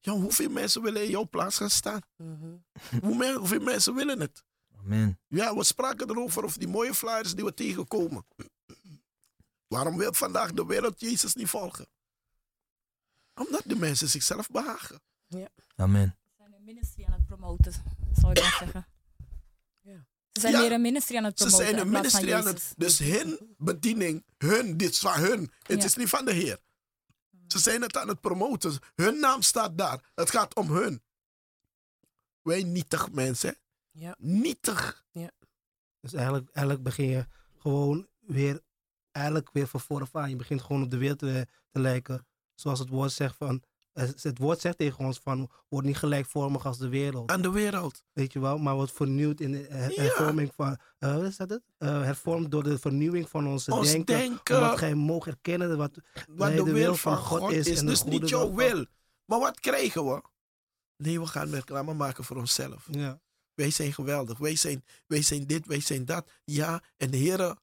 [0.00, 2.00] Ja, hoeveel mensen willen in jouw plaats gaan staan?
[2.16, 2.56] Mhm.
[3.02, 4.44] Hoe hoeveel mensen willen het?
[4.78, 5.20] Amen.
[5.28, 8.26] Ja, we spraken erover of die mooie flyers die we tegenkomen.
[9.66, 11.86] Waarom wil vandaag de wereld Jezus niet volgen?
[13.34, 15.00] Omdat de mensen zichzelf behagen.
[15.76, 16.16] Amen.
[16.26, 17.72] Ze zijn een ministerie aan het promoten,
[18.20, 18.86] zou je dan zeggen.
[19.80, 20.06] Ja.
[20.32, 21.66] Ze zijn Ja, weer een ministerie aan het Ze promoten.
[21.74, 22.72] zijn een ministerie aan het...
[22.76, 25.40] Dus hun bediening, hun, dit is van hun.
[25.62, 25.84] Het Ja.
[25.84, 26.58] is niet van de Heer.
[27.52, 28.78] Ze zijn het aan het promoten.
[28.94, 30.10] Hun naam staat daar.
[30.14, 31.02] Het gaat om hun.
[32.42, 33.56] Wij nietig mensen.
[33.90, 34.14] Ja.
[34.18, 35.04] Nietig.
[36.00, 37.26] Dus eigenlijk, eigenlijk begin je
[37.58, 38.60] gewoon weer,
[39.10, 40.30] eigenlijk weer van vooraf aan.
[40.30, 42.26] Je begint gewoon op de wereld te, te lijken.
[42.54, 43.62] Zoals het woord zegt van,
[44.22, 47.30] het woord zegt tegen ons van, word niet gelijkvormig als de wereld.
[47.30, 48.02] Aan de wereld.
[48.12, 50.02] Weet je wel, maar wordt vernieuwd in de her- Ja.
[50.02, 51.62] hervorming van, wat is dat het?
[51.78, 54.16] Eh, hervormd door de vernieuwing van onze Ons denken.
[54.16, 54.56] denken.
[54.56, 55.98] Omdat gij mogen erkennen wat,
[56.28, 57.68] Wat de de wil van God is.
[57.68, 58.84] en de Dus goede niet jouw wil.
[59.24, 60.22] Maar wat krijgen we?
[60.96, 62.88] Nee, we gaan reclame maken voor onszelf.
[62.90, 63.20] Ja.
[63.54, 64.38] Wij zijn geweldig.
[64.38, 66.30] Wij zijn, wij zijn dit, wij zijn dat.
[66.44, 67.56] Ja, en de Heer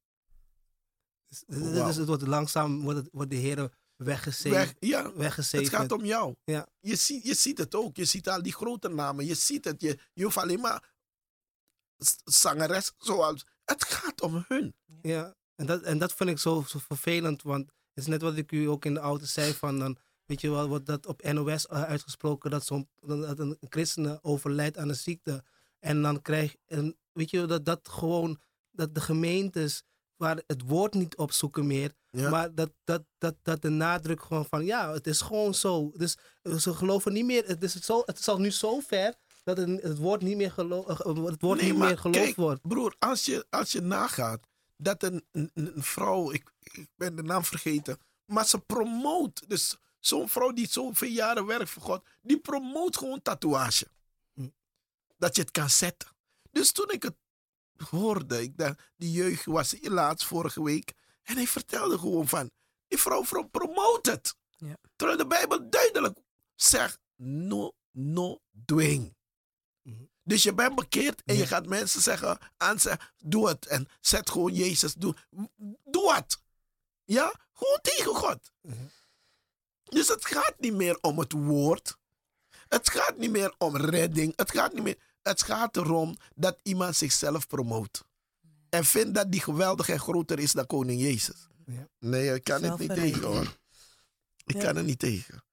[1.28, 4.58] Dus, dus- dus het wordt langzaam, wordt, het, wordt de Heer weggezeven.
[4.58, 4.74] weg.
[4.80, 5.12] Ja,
[5.52, 6.36] het gaat om jou.
[6.44, 6.68] Ja.
[6.80, 7.96] Je, ziet, je ziet het ook.
[7.96, 9.26] Je ziet al die grote namen.
[9.26, 9.82] Je ziet het.
[9.82, 10.96] Je, je hoeft alleen maar
[12.24, 13.46] zangeres zoals.
[13.66, 14.76] Het gaat om hun.
[15.02, 18.38] Ja, en dat, en dat vind ik zo, zo vervelend, want het is net wat
[18.38, 21.32] ik u ook in de auto zei van dan, weet je wel, wordt dat op
[21.32, 25.44] NOS uh, uitgesproken dat, zo'n, dat een christen overlijdt aan een ziekte.
[25.80, 28.40] En dan krijg en weet je dat dat gewoon,
[28.72, 29.84] dat de gemeentes
[30.18, 32.30] waar het woord niet opzoeken meer, Ja.
[32.30, 35.92] maar dat, dat, dat, dat de nadruk gewoon van, ja, het is gewoon zo.
[35.96, 39.16] Dus eh, ze geloven niet meer, het is, zo, het is al nu zo ver
[39.44, 42.36] dat het, het woord niet meer, gelo eh, het woord Nee, niet meer geloofd kijk,
[42.36, 42.62] wordt.
[42.62, 44.48] Broer, als je, als je nagaat
[44.78, 49.44] dat een, een, een vrouw, ik, ik ben de naam vergeten, maar ze promoot.
[49.48, 53.88] Dus zo'n vrouw die zoveel jaren werkt voor God, die promoot gewoon tatoeage.
[54.34, 54.48] Hm.
[55.18, 56.10] Dat je het kan zetten.
[56.52, 57.16] Dus toen ik het
[57.82, 62.52] hoorde, ik dacht, die jeugd was hier laatst vorige week, en hij vertelde gewoon van,
[62.88, 64.36] die vrouw pro- promoot het.
[64.58, 64.78] Ja.
[64.96, 66.20] Terwijl de Bijbel duidelijk
[66.56, 69.16] zegt, no, no, dwing.
[70.24, 73.66] Dus je bent bekeerd en je gaat mensen zeggen, aan zeggen, doe het.
[73.66, 75.16] En zet gewoon Jezus, doe,
[75.84, 76.42] doe het.
[77.04, 78.52] Ja, gewoon tegen God.
[79.84, 81.98] Dus het gaat niet meer om het woord.
[82.50, 84.34] Het gaat niet meer om redding.
[84.36, 84.98] Het gaat niet meer.
[85.28, 88.06] Het gaat erom dat iemand zichzelf promoot.
[88.70, 91.48] En vindt dat die geweldig en groter is dan koning Jezus.
[91.66, 91.88] Ja.
[92.00, 93.58] Nee, ik kan het niet tegen hoor.
[94.46, 94.62] Ik Ja.
[94.64, 95.44] kan er niet tegen.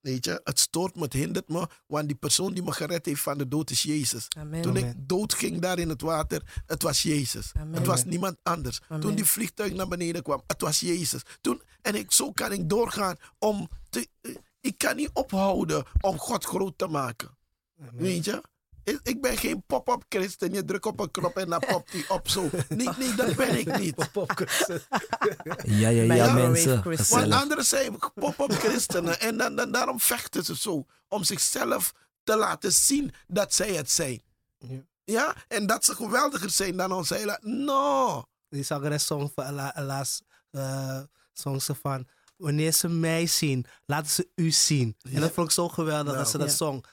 [0.00, 1.68] Weet je, het stoort me, het hindert me.
[1.86, 4.26] Want die persoon die me gered heeft van de dood is Jezus.
[4.36, 4.62] Amen.
[4.62, 7.52] Toen ik dood ging daar in het water, het was Jezus.
[7.56, 7.74] Amen.
[7.74, 8.80] Het was niemand anders.
[8.88, 9.00] Amen.
[9.02, 11.22] Toen die vliegtuig naar beneden kwam, het was Jezus.
[11.40, 16.18] Toen, en ik, zo kan ik doorgaan om te, eh, ik kan niet ophouden om
[16.18, 17.36] God groot te maken.
[17.92, 18.42] Weet je?
[18.86, 20.52] Ik, ik ben geen pop-up christen.
[20.52, 22.50] Je drukt op een knop en dan popt die op zo.
[22.68, 23.94] Nee, nee, dat ben ik niet.
[25.64, 27.08] Ja, ja, ja, Microwave mensen.
[27.08, 29.20] Want anderen zijn pop-up christenen.
[29.20, 30.86] En dan, dan, daarom vechten ze zo.
[31.08, 31.92] Om zichzelf
[32.24, 34.22] te laten zien dat zij het zijn.
[34.58, 34.80] Ja.
[35.04, 35.34] Ja?
[35.48, 37.38] En dat ze geweldiger zijn dan ons hele...
[37.42, 38.24] No.
[38.48, 39.58] Die zangeres zong van
[40.50, 41.00] eh,
[41.32, 42.06] zong ze van...
[42.36, 44.96] Wanneer ze mij zien, laten ze u zien.
[45.12, 46.16] En dat vond ik zo geweldig Nou.
[46.16, 46.54] dat ze dat Ja.
[46.56, 46.84] zong.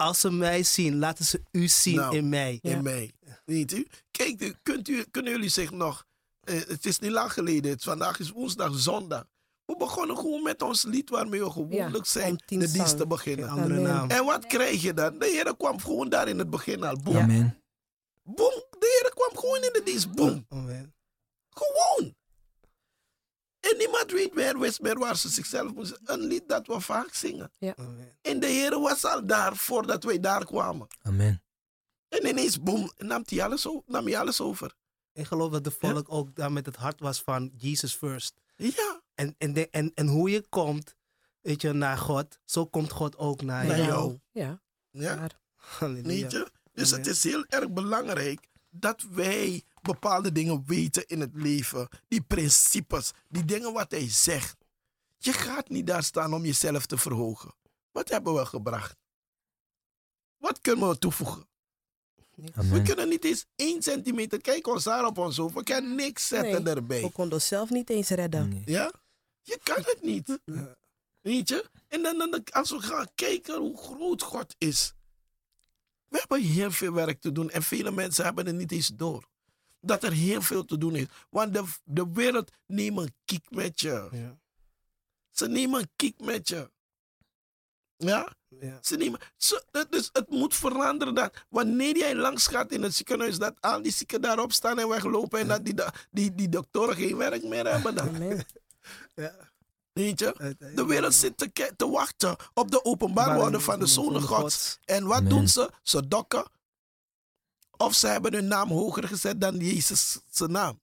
[0.00, 2.16] Als ze mij zien, laten ze u zien Nou.
[2.16, 2.58] in mij.
[2.62, 2.80] in Ja.
[2.82, 3.12] mij.
[3.44, 3.86] Weet u?
[4.10, 6.06] Kijk, kunt u, kunnen jullie zich nog...
[6.40, 7.70] eh, het is niet lang geleden.
[7.70, 9.24] Het, vandaag is woensdag, zondag.
[9.64, 13.48] We begonnen gewoon met ons lied waarmee we gewoonlijk om zijn de dienst te beginnen.
[13.48, 14.10] Andere naam.
[14.10, 15.18] En wat krijg je dan?
[15.18, 16.96] De Heer kwam gewoon daar in het begin al.
[16.96, 17.14] Boom.
[17.14, 17.22] Ja.
[17.22, 17.62] Amen.
[18.22, 18.64] Boom.
[18.78, 20.12] De Heer kwam gewoon in de dienst.
[20.14, 20.46] Boom.
[20.48, 20.94] Amen.
[21.50, 22.14] Gewoon.
[23.60, 25.98] En niemand weet meer, wist meer waar ze zichzelf moesten.
[26.04, 27.52] Een lied dat we vaak zingen.
[27.76, 28.16] Amen.
[28.22, 30.86] En de Heer was al daar voordat wij daar kwamen.
[31.02, 31.42] Amen.
[32.08, 34.74] En ineens, boom, nam hij alles, nam hij alles over.
[35.12, 38.34] Ik geloof dat de volk ook daar met het hart was van Jesus first.
[38.56, 39.00] Ja.
[39.14, 40.94] En, en, de- en, en hoe je komt,
[41.40, 43.88] weet je, naar God, zo komt God ook naar Naar jou.
[43.88, 44.18] jou.
[44.32, 45.26] Ja, Ja?
[45.78, 46.50] Weet je?
[46.72, 51.88] Dus het is heel erg belangrijk dat wij bepaalde dingen weten in het leven.
[52.08, 54.56] Die principes, die dingen wat hij zegt.
[55.18, 57.54] Je gaat niet daar staan om jezelf te verhogen.
[57.90, 58.96] Wat hebben we gebracht?
[60.36, 61.48] Wat kunnen we toevoegen?
[62.54, 64.40] We kunnen niet eens één centimeter.
[64.40, 65.54] Kijk ons daar op ons hoofd.
[65.54, 66.74] We kunnen niks zetten Nee.
[66.74, 67.00] erbij.
[67.02, 68.48] we konden onszelf niet eens redden.
[68.48, 68.62] Nee.
[68.64, 68.92] Ja?
[69.42, 70.38] Je kan het niet.
[71.20, 71.70] Weet je?
[71.88, 74.92] En dan, dan als we gaan kijken hoe groot God is.
[76.08, 79.28] We hebben heel veel werk te doen en vele mensen hebben het niet eens door.
[79.80, 81.06] Dat er heel veel te doen is.
[81.30, 84.08] Want de, de wereld neemt een kiek met je.
[84.12, 84.38] Ja.
[85.30, 86.70] Ze nemen een kiek met je.
[87.96, 88.28] Ja?
[88.48, 88.78] Ja.
[88.82, 93.38] Ze nemen, ze, dus het moet veranderen dat wanneer jij langs gaat in het ziekenhuis,
[93.38, 96.96] dat al die zieken daarop staan en weglopen en dat die, die, die, die doktoren
[96.96, 97.94] geen werk meer hebben.
[97.94, 98.08] Dan.
[98.08, 98.44] Amen.
[99.14, 99.34] Ja.
[99.92, 100.56] Weet je?
[100.74, 104.78] De wereld zit te, te wachten op de openbaarwording van de zonen gods.
[104.84, 105.28] En wat Amen.
[105.28, 105.70] doen ze?
[105.82, 106.44] Ze dokken.
[107.80, 110.80] Of ze hebben hun naam hoger gezet dan Jezus zijn naam.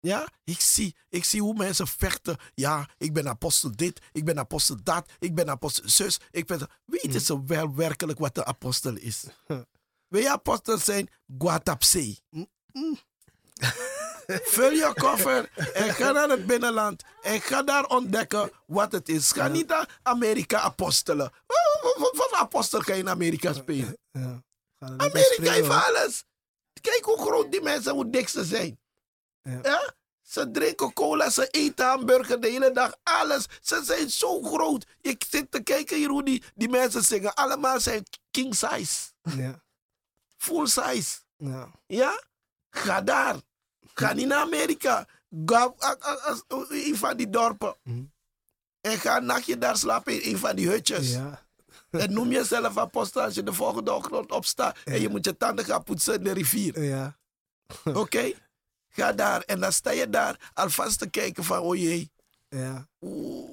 [0.00, 2.36] Ja, ik zie, ik zie hoe mensen vechten.
[2.54, 6.20] Ja, ik ben apostel dit, ik ben apostel dat, ik ben apostel zus.
[6.30, 6.68] Ik ben...
[6.84, 9.24] Weten ze wel werkelijk wat de apostel is?
[10.12, 11.08] Wil je apostel zijn?
[11.38, 12.16] Guatapse.
[14.54, 17.02] Vul je koffer en ga naar het binnenland.
[17.22, 19.32] En ga daar ontdekken wat het is.
[19.32, 21.32] Ga niet naar Amerika apostelen.
[22.12, 23.98] Wat apostel ga je in Amerika spelen?
[24.84, 26.24] Er Amerika heeft alles.
[26.80, 28.78] Kijk hoe groot die mensen, hoe dik ze zijn.
[29.42, 29.58] Ja.
[29.62, 29.94] Ja?
[30.22, 33.46] Ze drinken cola, ze eten hamburger de hele dag, alles.
[33.62, 34.86] Ze zijn zo groot.
[35.00, 37.34] Ik zit te kijken hier hoe die, die mensen zingen.
[37.34, 39.62] Allemaal zijn king size, Ja.
[40.36, 41.18] full size.
[41.36, 41.70] Ja.
[41.86, 42.22] Ja?
[42.70, 43.36] Ga daar.
[43.94, 45.06] Ga niet naar Amerika.
[45.46, 45.74] Ga
[46.68, 47.76] een van die dorpen.
[47.82, 48.04] Mhm.
[48.80, 51.12] En ga een nachtje daar slapen in een van die hutjes.
[51.12, 51.43] Ja.
[52.00, 54.76] En noem jezelf apostel als je de volgende ochtend opstaat.
[54.84, 56.82] En je moet je tanden gaan poetsen in de rivier.
[56.82, 57.16] Ja.
[57.94, 58.32] Oké?
[58.88, 59.40] Ga daar.
[59.40, 62.10] En dan sta je daar alvast te kijken van, oh jee.
[62.48, 62.88] Ja.
[63.00, 63.50] Oeh.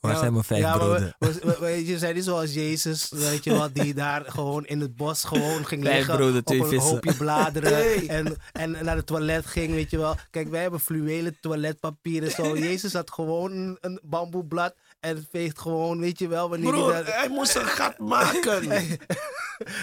[0.00, 1.14] Waar Ja, zijn mijn vijf ja, maar broden?
[1.18, 4.66] we- we- we- Weet je, zijn niet zoals Jezus, weet je wat, die daar gewoon
[4.66, 6.90] in het bos gewoon ging Vijf liggen broden, op twee een vissen.
[6.90, 8.08] hoopje bladeren Hey.
[8.08, 10.16] en, en naar het toilet ging, weet je wel.
[10.30, 12.56] Kijk, wij hebben fluwelen toiletpapier en zo.
[12.58, 14.74] Jezus had gewoon een, een bamboeblad
[15.04, 17.18] en veegt gewoon, weet je wel, wanneer Broer, hij daar...
[17.18, 18.62] hij moest een gat maken.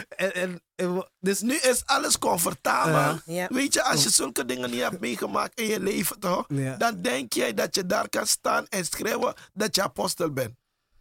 [0.09, 3.19] En, en, en- dus Nu is alles comfortabel.
[3.49, 6.47] Weet je, als je zulke dingen niet hebt meegemaakt in je leven, toch?
[6.77, 10.55] Dan denk jij dat je daar kan staan en schreeuwen dat je apostel bent.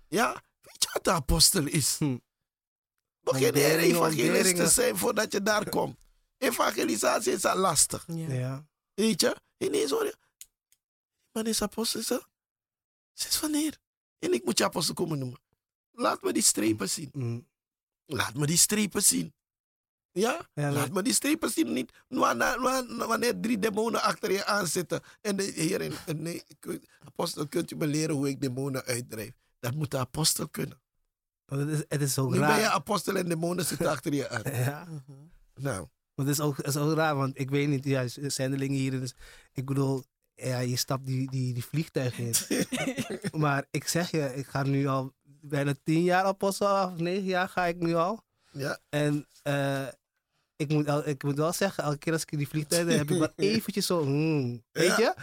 [0.09, 0.33] Ja?
[0.61, 1.97] Weet je wat de apostel is?
[1.99, 2.17] Hm.
[3.21, 5.97] Begin er evangelist te zijn voordat je daar komt.
[6.39, 8.05] Evangelisatie is al lastig.
[8.07, 8.65] Ja.
[8.95, 9.37] Weet je?
[9.59, 10.17] Ineens hoor je.
[11.33, 12.21] Maar is apostel zo?
[13.13, 13.79] Sinds wanneer?
[14.21, 15.41] En ik moet je apostel komen noemen.
[15.93, 17.11] Laat me die strepen zien.
[17.13, 17.47] Mm.
[18.07, 19.35] Laat me die strepen zien.
[20.13, 20.49] Ja?
[20.55, 21.73] Ja, Laat me die strepen zien.
[21.73, 25.01] Niet wanneer, drie demonen achter je aan zitten.
[25.21, 26.43] En de Heer, nee,
[27.05, 29.33] apostel, kunt u me leren hoe ik demonen uitdrijf?
[29.59, 30.81] Dat moet de apostel kunnen.
[31.45, 32.71] Want Het is, het is ook Nu ben je raar.
[32.71, 34.43] apostel en demonen zitten achter je aan.
[34.65, 34.87] Ja.
[35.55, 38.79] Nou, Want het is ook, het is ook raar, want ik weet niet, ja, zendelingen
[38.79, 38.91] hier.
[38.91, 39.15] Dus
[39.53, 40.05] ik bedoel,
[40.43, 42.35] ja, je stapt die, die, die vliegtuig in.
[43.41, 47.49] maar ik zeg je, ik ga nu al bijna tien jaar apostel af, negen jaar
[47.49, 48.23] ga ik nu al.
[48.53, 48.79] ja.
[48.89, 49.87] En eh,
[50.57, 52.99] ik, moet al, ik moet wel zeggen, elke keer als ik in die vliegtuig ben,
[52.99, 54.97] heb ik wel eventjes zo, hmm, weet Ja.
[54.99, 55.15] je?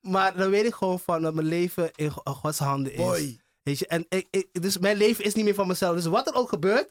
[0.00, 2.98] Maar dan weet ik gewoon van dat mijn leven in Go- Gods handen is.
[2.98, 3.40] Mooi.
[3.62, 5.94] Weet je, en ik, ik, dus mijn leven is niet meer van mezelf.
[5.94, 6.90] Dus wat er ook gebeurt,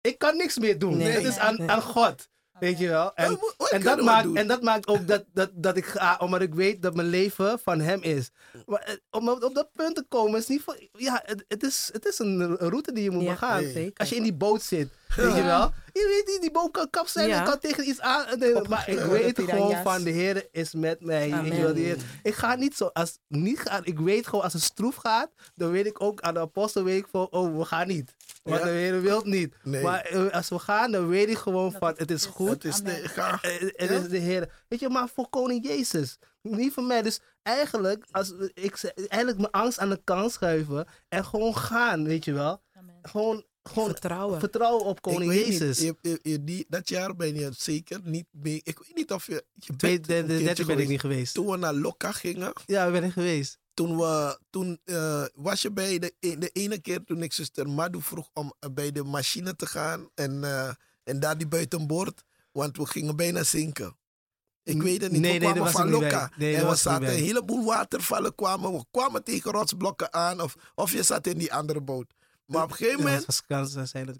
[0.00, 0.96] ik kan niks meer doen.
[0.96, 1.10] Nee.
[1.12, 2.28] Het is aan, aan God.
[2.60, 3.14] Weet je wel?
[3.14, 3.38] En,
[3.70, 6.82] en, dat maakt, en dat maakt ook dat, dat, dat ik ga, omdat ik weet
[6.82, 8.30] dat mijn leven van hem is.
[8.66, 10.76] Maar eh, om op, op dat punt te komen is niet voor.
[10.92, 13.62] Ja, het, het, is, het is een, route die je moet Ja, begaan.
[13.62, 13.92] zeker.
[13.96, 15.72] Als je in die boot zit, weet je wel.
[15.92, 17.42] Je weet niet, die boot kan kap zijn Ja.
[17.42, 18.42] kan tegen iets aan.
[18.54, 21.18] Op- maar ik weet gewoon van de Heer is met mij.
[21.20, 21.62] Weet je Amen.
[21.62, 24.62] wel, de Heer- ik ga niet zo, als niet gaan, ik weet gewoon als het
[24.62, 27.86] stroef gaat, dan weet ik ook aan de apostel weet ik van, oh, we gaan
[27.86, 28.14] niet.
[28.48, 28.66] Want Ja.
[28.66, 29.54] de Heer wil niet.
[29.62, 29.82] Nee.
[29.82, 32.48] Maar eh, als we gaan, dan weet ik gewoon van, het is goed.
[32.48, 33.38] Het is de, ga.
[33.42, 33.96] Eh, Het Ja?
[33.96, 34.52] is de Heer.
[34.68, 36.18] Weet je, maar voor koning Jezus.
[36.42, 37.02] Niet voor mij.
[37.02, 40.86] Dus eigenlijk, als ik, eigenlijk mijn angst aan de kant schuiven.
[41.08, 42.62] En gewoon gaan, weet je wel.
[43.02, 44.38] Gewoon, gewoon Vertrouwen.
[44.40, 45.78] vertrouwen op koning Jezus.
[45.80, 48.60] Niet, je, je- je- die, dat jaar ben je zeker niet mee.
[48.62, 49.44] Ik weet niet of je.
[49.54, 50.88] je Twee, de, de, ben ik geweest.
[50.88, 51.34] niet geweest.
[51.34, 52.52] Toen we naar Lokka gingen.
[52.66, 53.58] Ja, ben ik geweest.
[53.78, 57.68] Toen, we, toen eh, was je bij de, e- de ene keer toen ik zuster
[57.68, 60.10] Madu vroeg om eh, bij de machine te gaan.
[60.14, 60.70] En, eh,
[61.04, 62.22] en daar die buitenboord.
[62.52, 63.96] Want we gingen bijna zinken.
[64.62, 65.20] Ik weet het niet.
[65.20, 65.90] Nee, we nee, kwamen dat was van.
[65.90, 66.30] Loka.
[66.36, 68.34] Nee, dat en we zaten een heleboel watervallen.
[68.34, 70.40] Kwamen, we kwamen tegen rotsblokken aan.
[70.40, 72.12] Of, of je zat in die andere boot.
[72.46, 73.24] Maar op een gegeven moment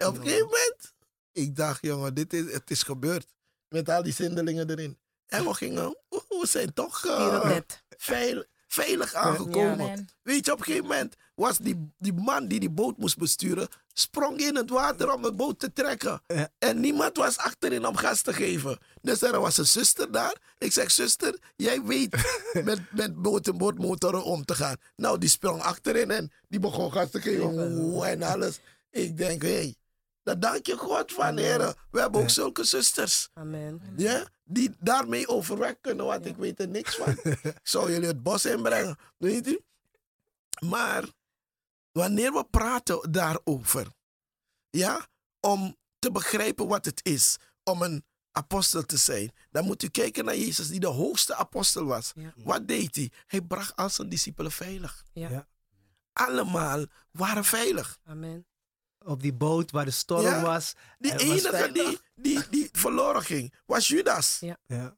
[0.07, 0.93] op een gegeven moment,
[1.31, 3.27] ik dacht, jongen, dit is, het is gebeurd.
[3.69, 4.97] Met al die zindelingen erin.
[5.25, 7.83] En we gingen, we zijn toch Hier eh, het net.
[7.97, 10.07] veil- veilig aangekomen.
[10.21, 13.67] Weet je, op een gegeven moment was die, die man die die boot moest besturen,
[13.93, 16.21] sprong in het water om de boot te trekken.
[16.27, 16.49] Ja.
[16.59, 18.77] En niemand was achterin om gas te geven.
[19.01, 20.35] Dus er was een zuster daar.
[20.57, 22.15] Ik zeg, zuster, jij weet
[22.63, 24.75] met, met boot en bootmotoren om te gaan.
[24.95, 28.03] Nou, die sprong achterin en die begon gas te geven.
[28.03, 28.59] En alles.
[28.91, 29.75] Ik denk, hé, hey,
[30.29, 31.75] dan dank je God van, heren.
[31.91, 33.29] We hebben ook zulke zusters.
[33.33, 33.81] Amen.
[33.97, 37.17] Ja, die daarmee overweg kunnen, want ik weet er niks van.
[37.23, 39.59] ik zou jullie het bos inbrengen, weet u?
[40.65, 41.03] Maar
[41.91, 43.87] wanneer we praten daarover,
[44.69, 45.07] ja,
[45.39, 50.25] om te begrijpen wat het is om een apostel te zijn, dan moet u kijken
[50.25, 52.11] naar Jezus, die de hoogste apostel was.
[52.15, 52.33] Ja.
[52.35, 53.11] Wat deed hij?
[53.25, 55.05] Hij bracht al zijn discipelen veilig.
[55.11, 55.29] Ja.
[55.29, 55.47] Ja.
[56.13, 57.97] Allemaal waren veilig.
[58.03, 58.48] Amen.
[59.05, 60.41] Op die boot waar de storm Ja.
[60.41, 60.75] was.
[60.97, 64.37] Die was enige die, die, die verloren ging, was Judas.
[64.39, 64.57] Ja.
[64.65, 64.97] Ja.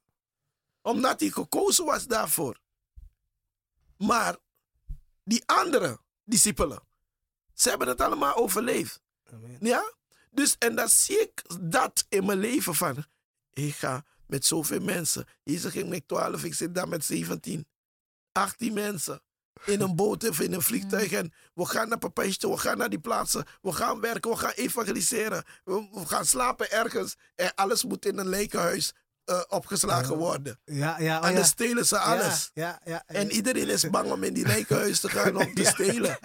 [0.81, 2.59] Omdat hij gekozen was daarvoor.
[3.97, 4.37] Maar
[5.23, 6.79] die andere discipelen,
[7.53, 9.01] ze hebben het allemaal overleefd.
[9.33, 9.57] Amen.
[9.59, 9.93] Ja?
[10.31, 13.05] Dus, en dan zie ik dat in mijn leven van,
[13.53, 15.25] ik ga met zoveel mensen.
[15.43, 17.67] Jezus ging met 12, ik zit daar met 17,
[18.31, 19.21] 18 mensen.
[19.65, 21.11] In een boot of in een vliegtuig.
[21.11, 23.45] En we gaan naar Papijstje, we gaan naar die plaatsen.
[23.61, 25.43] We gaan werken, we gaan evangeliseren.
[25.63, 27.15] We, we gaan slapen ergens.
[27.35, 28.93] En alles moet in een lekenhuis
[29.25, 30.59] eh, opgeslagen worden.
[30.65, 31.35] Ja, ja, oh en ja.
[31.37, 32.51] dan stelen ze alles.
[32.53, 33.15] Ja, ja, ja.
[33.15, 36.19] En iedereen is bang om in die lekenhuis te gaan om te stelen.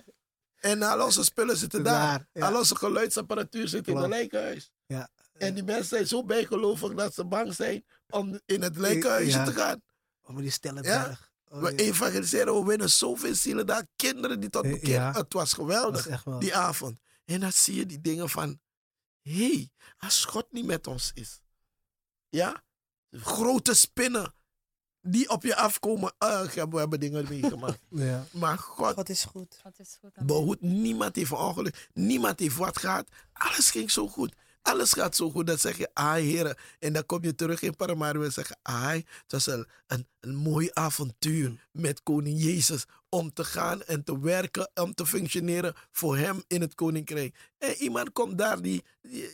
[0.56, 2.26] En al onze spullen zitten daar.
[2.32, 4.70] Al onze geluidsapparatuur zit in het lekenhuis.
[4.86, 5.08] Ja.
[5.38, 9.52] En die mensen zijn zo bijgelovig dat ze bang zijn om in het lekenhuisje te
[9.52, 9.82] gaan.
[10.22, 11.02] Oh, maar die stellen Ja.
[11.04, 11.30] berg.
[11.56, 11.76] Oh, We ja.
[11.76, 13.86] evangeliseren, we winnen zoveel zielen daar.
[13.96, 14.94] Kinderen die tot Eh, bekeren.
[15.00, 15.12] ja.
[15.12, 16.98] Het was geweldig, die avond.
[17.24, 18.60] En dan zie je die dingen van...
[19.22, 21.40] Hé, hey, als God niet met ons is.
[22.28, 22.64] Ja?
[23.10, 24.34] Grote spinnen
[25.00, 26.14] die op je afkomen.
[26.18, 27.78] Ah, we hebben dingen meegemaakt.
[27.90, 28.26] Ja.
[28.32, 29.60] Maar God God is goed.
[29.62, 30.26] Dat is goed.
[30.26, 30.60] behoedt.
[30.60, 31.88] Niemand heeft een ongeluk.
[31.94, 33.08] Niemand heeft wat gehad.
[33.32, 34.34] Alles ging zo goed.
[34.66, 35.46] Alles gaat zo goed.
[35.46, 36.56] Dan zeg je, ah heren.
[36.78, 40.06] En dan kom je terug in Paramaribo en zeg je, ah, het was een, een,
[40.20, 42.84] een mooi avontuur met koning Jezus.
[43.08, 47.36] Om te gaan en te werken, om te functioneren voor hem in het koninkrijk.
[47.58, 49.30] En iemand komt daar die, die-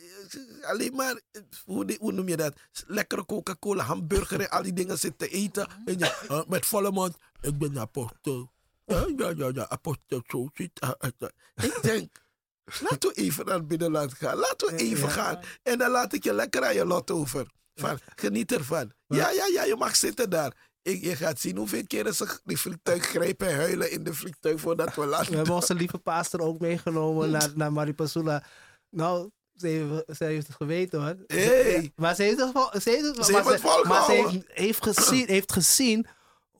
[0.61, 1.19] alleen maar,
[1.65, 2.53] hoe, die- hoe noem je dat?
[2.87, 5.67] Lekkere Coca-Cola, hamburger en al die dingen zit te eten.
[5.85, 8.51] En je, ah, met volle mond, ik ben apostel.
[8.85, 10.79] Ja, ja, ja, ja, apostel, zo zit.
[11.55, 12.21] Ik denk,
[12.81, 14.37] laten we even naar binnen laten gaan.
[14.37, 15.13] Laten we even Ja.
[15.13, 15.39] gaan.
[15.63, 17.47] En dan laat ik je lekker aan je lot over.
[17.75, 18.91] Van, geniet ervan.
[19.07, 20.53] Ja, ja, ja, je mag zitten daar.
[20.81, 24.59] Ik, je gaat zien hoeveel keren ze die vliegtuig grijpen en huilen in de vliegtuig
[24.59, 25.35] voordat we We landen.
[25.35, 28.43] hebben onze lieve pastor ook meegenomen naar, naar Maripasula.
[28.89, 31.15] Nou, ze heeft, ze heeft het geweten hoor.
[31.27, 31.91] Hey.
[31.95, 34.45] Maar ze heeft het, vol- ze heeft het, Ze maar heeft het maar ze heeft,
[34.47, 36.05] heeft, gezien, heeft gezien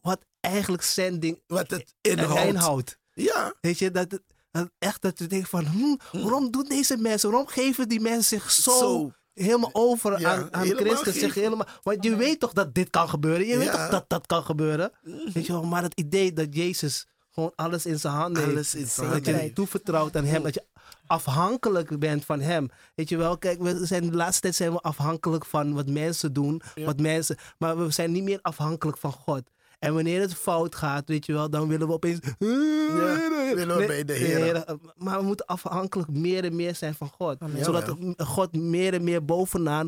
[0.02, 2.44] wat eigenlijk zending Wat het inhoudt.
[2.50, 2.98] inhoudt.
[3.14, 4.33] Ja, Weet je, dat, het-
[4.80, 8.52] echt dat je denkt van, hm, waarom doen deze mensen, waarom geven die mensen zich
[8.52, 9.12] zo, Zo.
[9.34, 11.20] helemaal over Ja, aan, aan Christus?
[11.20, 14.26] Zich helemaal, want je weet toch dat dit kan gebeuren, je weet toch dat dat
[14.28, 14.92] kan gebeuren.
[15.34, 18.56] Weet je wel, maar het idee dat Jezus gewoon alles in zijn handen heeft.
[18.56, 19.44] alles in zijn Dat je handen.
[19.44, 20.44] het toevertrouwt aan hem.
[20.44, 20.66] Dat je
[21.08, 22.70] afhankelijk bent van hem.
[22.96, 26.34] Weet je wel, kijk, we zijn, de laatste tijd zijn we afhankelijk van wat mensen
[26.34, 26.62] doen.
[26.76, 29.42] Wat mensen, maar we zijn niet meer afhankelijk van God.
[29.84, 32.20] En wanneer het fout gaat, weet je wel, dan willen we opeens...
[32.40, 34.66] willen we bij de Heer.
[34.96, 37.40] Maar we moeten afhankelijk meer en meer zijn van God.
[37.40, 37.64] Amen.
[37.64, 37.96] Zodat.
[38.18, 39.88] God meer en meer bovenaan,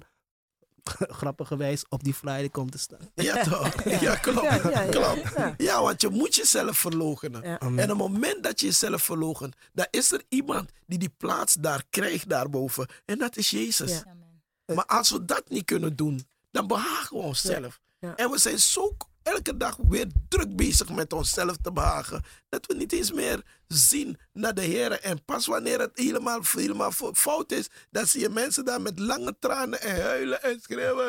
[1.19, 2.99] grappigerwijs, op die flyer komt te staan.
[3.15, 3.83] Ja, toch?
[4.01, 4.41] Ja, klopt.
[4.41, 4.89] Ja, ja, ja.
[4.89, 5.33] klopt.
[5.35, 5.53] Ja.
[5.57, 7.41] Ja, want je moet jezelf verloochenen.
[7.43, 7.59] Ja.
[7.59, 11.53] En op het moment dat je jezelf verloochent, dan is er iemand die die plaats
[11.53, 12.87] daar krijgt daarboven.
[13.05, 13.91] En dat is Jezus.
[13.91, 14.03] Ja.
[14.07, 14.75] Amen.
[14.75, 17.79] Maar als we dat niet kunnen doen, dan behagen we onszelf.
[17.99, 18.15] Ja.
[18.15, 22.23] En we zijn zo elke dag weer druk bezig met onszelf te behagen.
[22.49, 24.91] Dat we niet eens meer zien naar de Heer.
[25.01, 28.99] En pas wanneer het helemaal, helemaal fo- fout is, dan zie je mensen daar met
[28.99, 31.07] lange tranen en huilen en schreeuwen.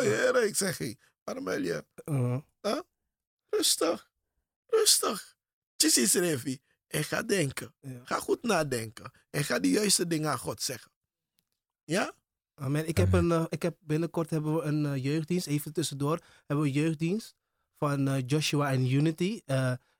[0.34, 0.44] Heer.
[0.44, 1.84] Ik zeg, hé, waarom huil je?
[2.04, 2.38] Uh,
[3.50, 4.10] Rustig.
[4.66, 5.36] Rustig.
[5.76, 6.58] Precies, Revi.
[6.88, 7.74] En ga denken.
[7.80, 8.00] Ja.
[8.04, 9.12] Ga goed nadenken.
[9.30, 10.90] En ga de juiste dingen aan God zeggen.
[11.84, 12.12] Ja?
[12.58, 12.88] Amen.
[12.88, 16.66] Ik heb, een, eh, ik heb binnenkort hebben we een eh, jeugddienst, even tussendoor, hebben
[16.66, 17.34] we een jeugddienst
[17.78, 19.40] van eh, Joshua en Unity.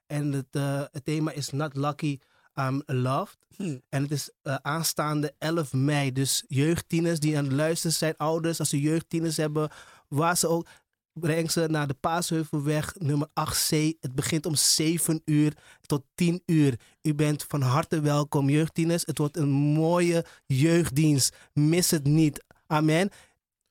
[0.07, 0.47] En het,
[0.93, 2.19] het thema is Not Lucky,
[2.55, 3.39] I'm Loved.
[3.57, 3.79] Hm.
[3.89, 6.13] En het is aanstaande 11 mei.
[6.13, 9.71] Dus jeugdtieners die aan het luisteren zijn, ouders, als ze jeugdtieners hebben,
[10.09, 10.67] waar ze ook.
[11.13, 13.69] breng ze naar de Paasheuvelweg nummer 8C.
[14.01, 16.81] Het begint om 7 uur tot 10 uur.
[17.03, 19.07] U bent van harte welkom, jeugddieners.
[19.07, 21.37] Het wordt een mooie jeugddienst.
[21.53, 22.45] Mis het niet.
[22.67, 23.11] Amen.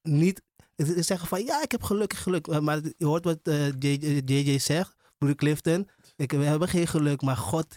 [0.02, 0.42] Niet
[0.76, 2.48] het zeggen van ja, ik heb geluk, geluk.
[2.48, 5.90] Maar- Maar je hoort wat eh, JJ JJ zegt, broeder Clifton.
[6.16, 7.68] Ik, we hebben geen geluk, maar God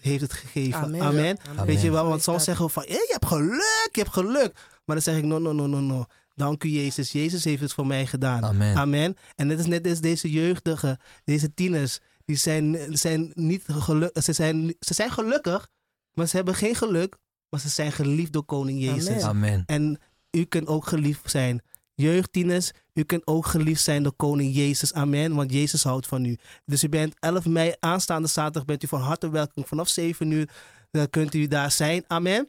[0.00, 0.80] heeft het gegeven.
[0.82, 1.00] Amen.
[1.00, 1.38] Amen.
[1.48, 1.66] Amen.
[1.66, 4.52] Weet je wel, want soms zeggen we van "Hé, je hebt geluk, je hebt geluk.
[4.84, 6.04] Maar dan zeg ik no, no, no, no, no.
[6.34, 7.12] Dank u Jezus.
[7.12, 8.44] Jezus heeft het voor mij gedaan.
[8.44, 8.76] Amen.
[8.76, 9.16] Amen.
[9.34, 14.22] En net is net als deze jeugdigen, deze tieners, die zijn, zijn niet gelukkig.
[14.24, 15.68] Ze zijn, ze zijn gelukkig,
[16.12, 17.16] maar ze hebben geen geluk.
[17.48, 19.08] Maar ze zijn geliefd door koning Jezus.
[19.08, 19.22] Amen.
[19.24, 19.62] Amen.
[19.66, 20.00] En
[20.38, 21.62] u kunt ook geliefd zijn.
[21.94, 24.92] Jeugdtieners, u kunt ook geliefd zijn door koning Jezus.
[24.92, 25.34] Amen.
[25.34, 26.36] Want Jezus houdt van u.
[26.64, 29.66] Dus u bent 11 mei, aanstaande zaterdag, bent u van harte welkom.
[29.66, 30.48] Vanaf 7 uur
[30.90, 32.04] dan kunt u daar zijn.
[32.06, 32.48] Amen.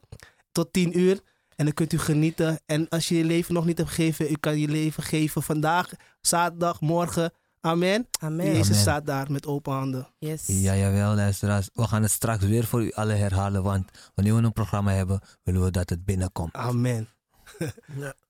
[0.52, 1.20] Tot 10 uur.
[1.56, 2.60] En dan kunt u genieten.
[2.66, 5.90] En als je je leven nog niet hebt gegeven, u kan je leven geven vandaag,
[6.22, 7.32] zaterdag, morgen.
[7.62, 8.08] Amen.
[8.20, 8.46] Amen.
[8.46, 8.80] Jezus Amen.
[8.80, 10.08] staat daar met open handen.
[10.18, 10.44] Yes.
[10.48, 11.70] Ja, jawel, luisteraars.
[11.74, 15.22] We gaan het straks weer voor u alle herhalen, want wanneer we een programma hebben,
[15.44, 16.54] willen we dat het binnenkomt.
[16.54, 17.08] Amen.
[17.96, 18.14] Ja.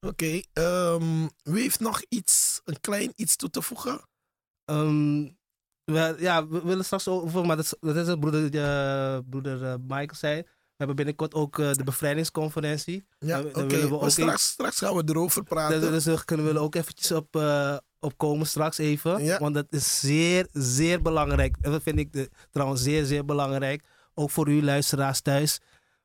[0.00, 4.08] Oké, ehm, wie heeft nog iets, een klein iets toe te voegen?
[4.64, 5.28] Ehm,
[5.84, 9.64] we, ja, we willen straks over, maar dat is, dat is het broeder, eh, broeder
[9.64, 10.40] eh, Michael zei.
[10.42, 13.06] We hebben binnenkort ook eh, de bevrijdingsconferentie.
[13.18, 13.88] Ja, oké.
[13.88, 15.80] maar ook straks, straks gaan we erover praten.
[15.80, 17.42] Daar dus daar kunnen we ook eventjes op,
[18.00, 19.24] op komen straks even.
[19.24, 19.38] Ja.
[19.38, 21.56] Want dat is zeer, zeer belangrijk.
[21.60, 23.84] En dat vind ik de, trouwens zeer, zeer belangrijk.
[24.14, 25.60] Ook voor u luisteraars thuis.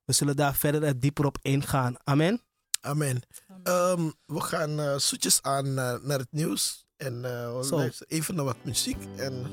[0.05, 1.95] We zullen daar verder en dieper op ingaan.
[2.03, 2.41] Amen.
[2.81, 3.21] Amen.
[3.63, 6.85] Ehm, we gaan eh, zoetjes aan eh, naar het nieuws.
[6.97, 8.97] En eh, luisteren even naar wat muziek.
[9.17, 9.45] En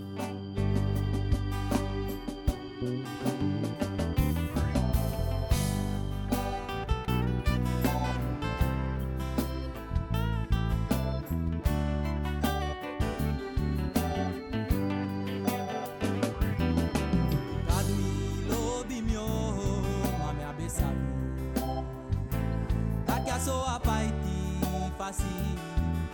[25.11, 25.25] quasi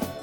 [0.00, 0.16] a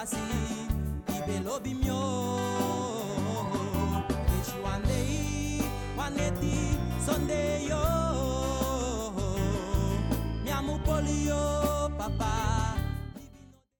[0.00, 0.16] pasi
[1.16, 2.00] ibe lobi myo
[4.36, 5.00] echi wane
[5.98, 6.69] waneti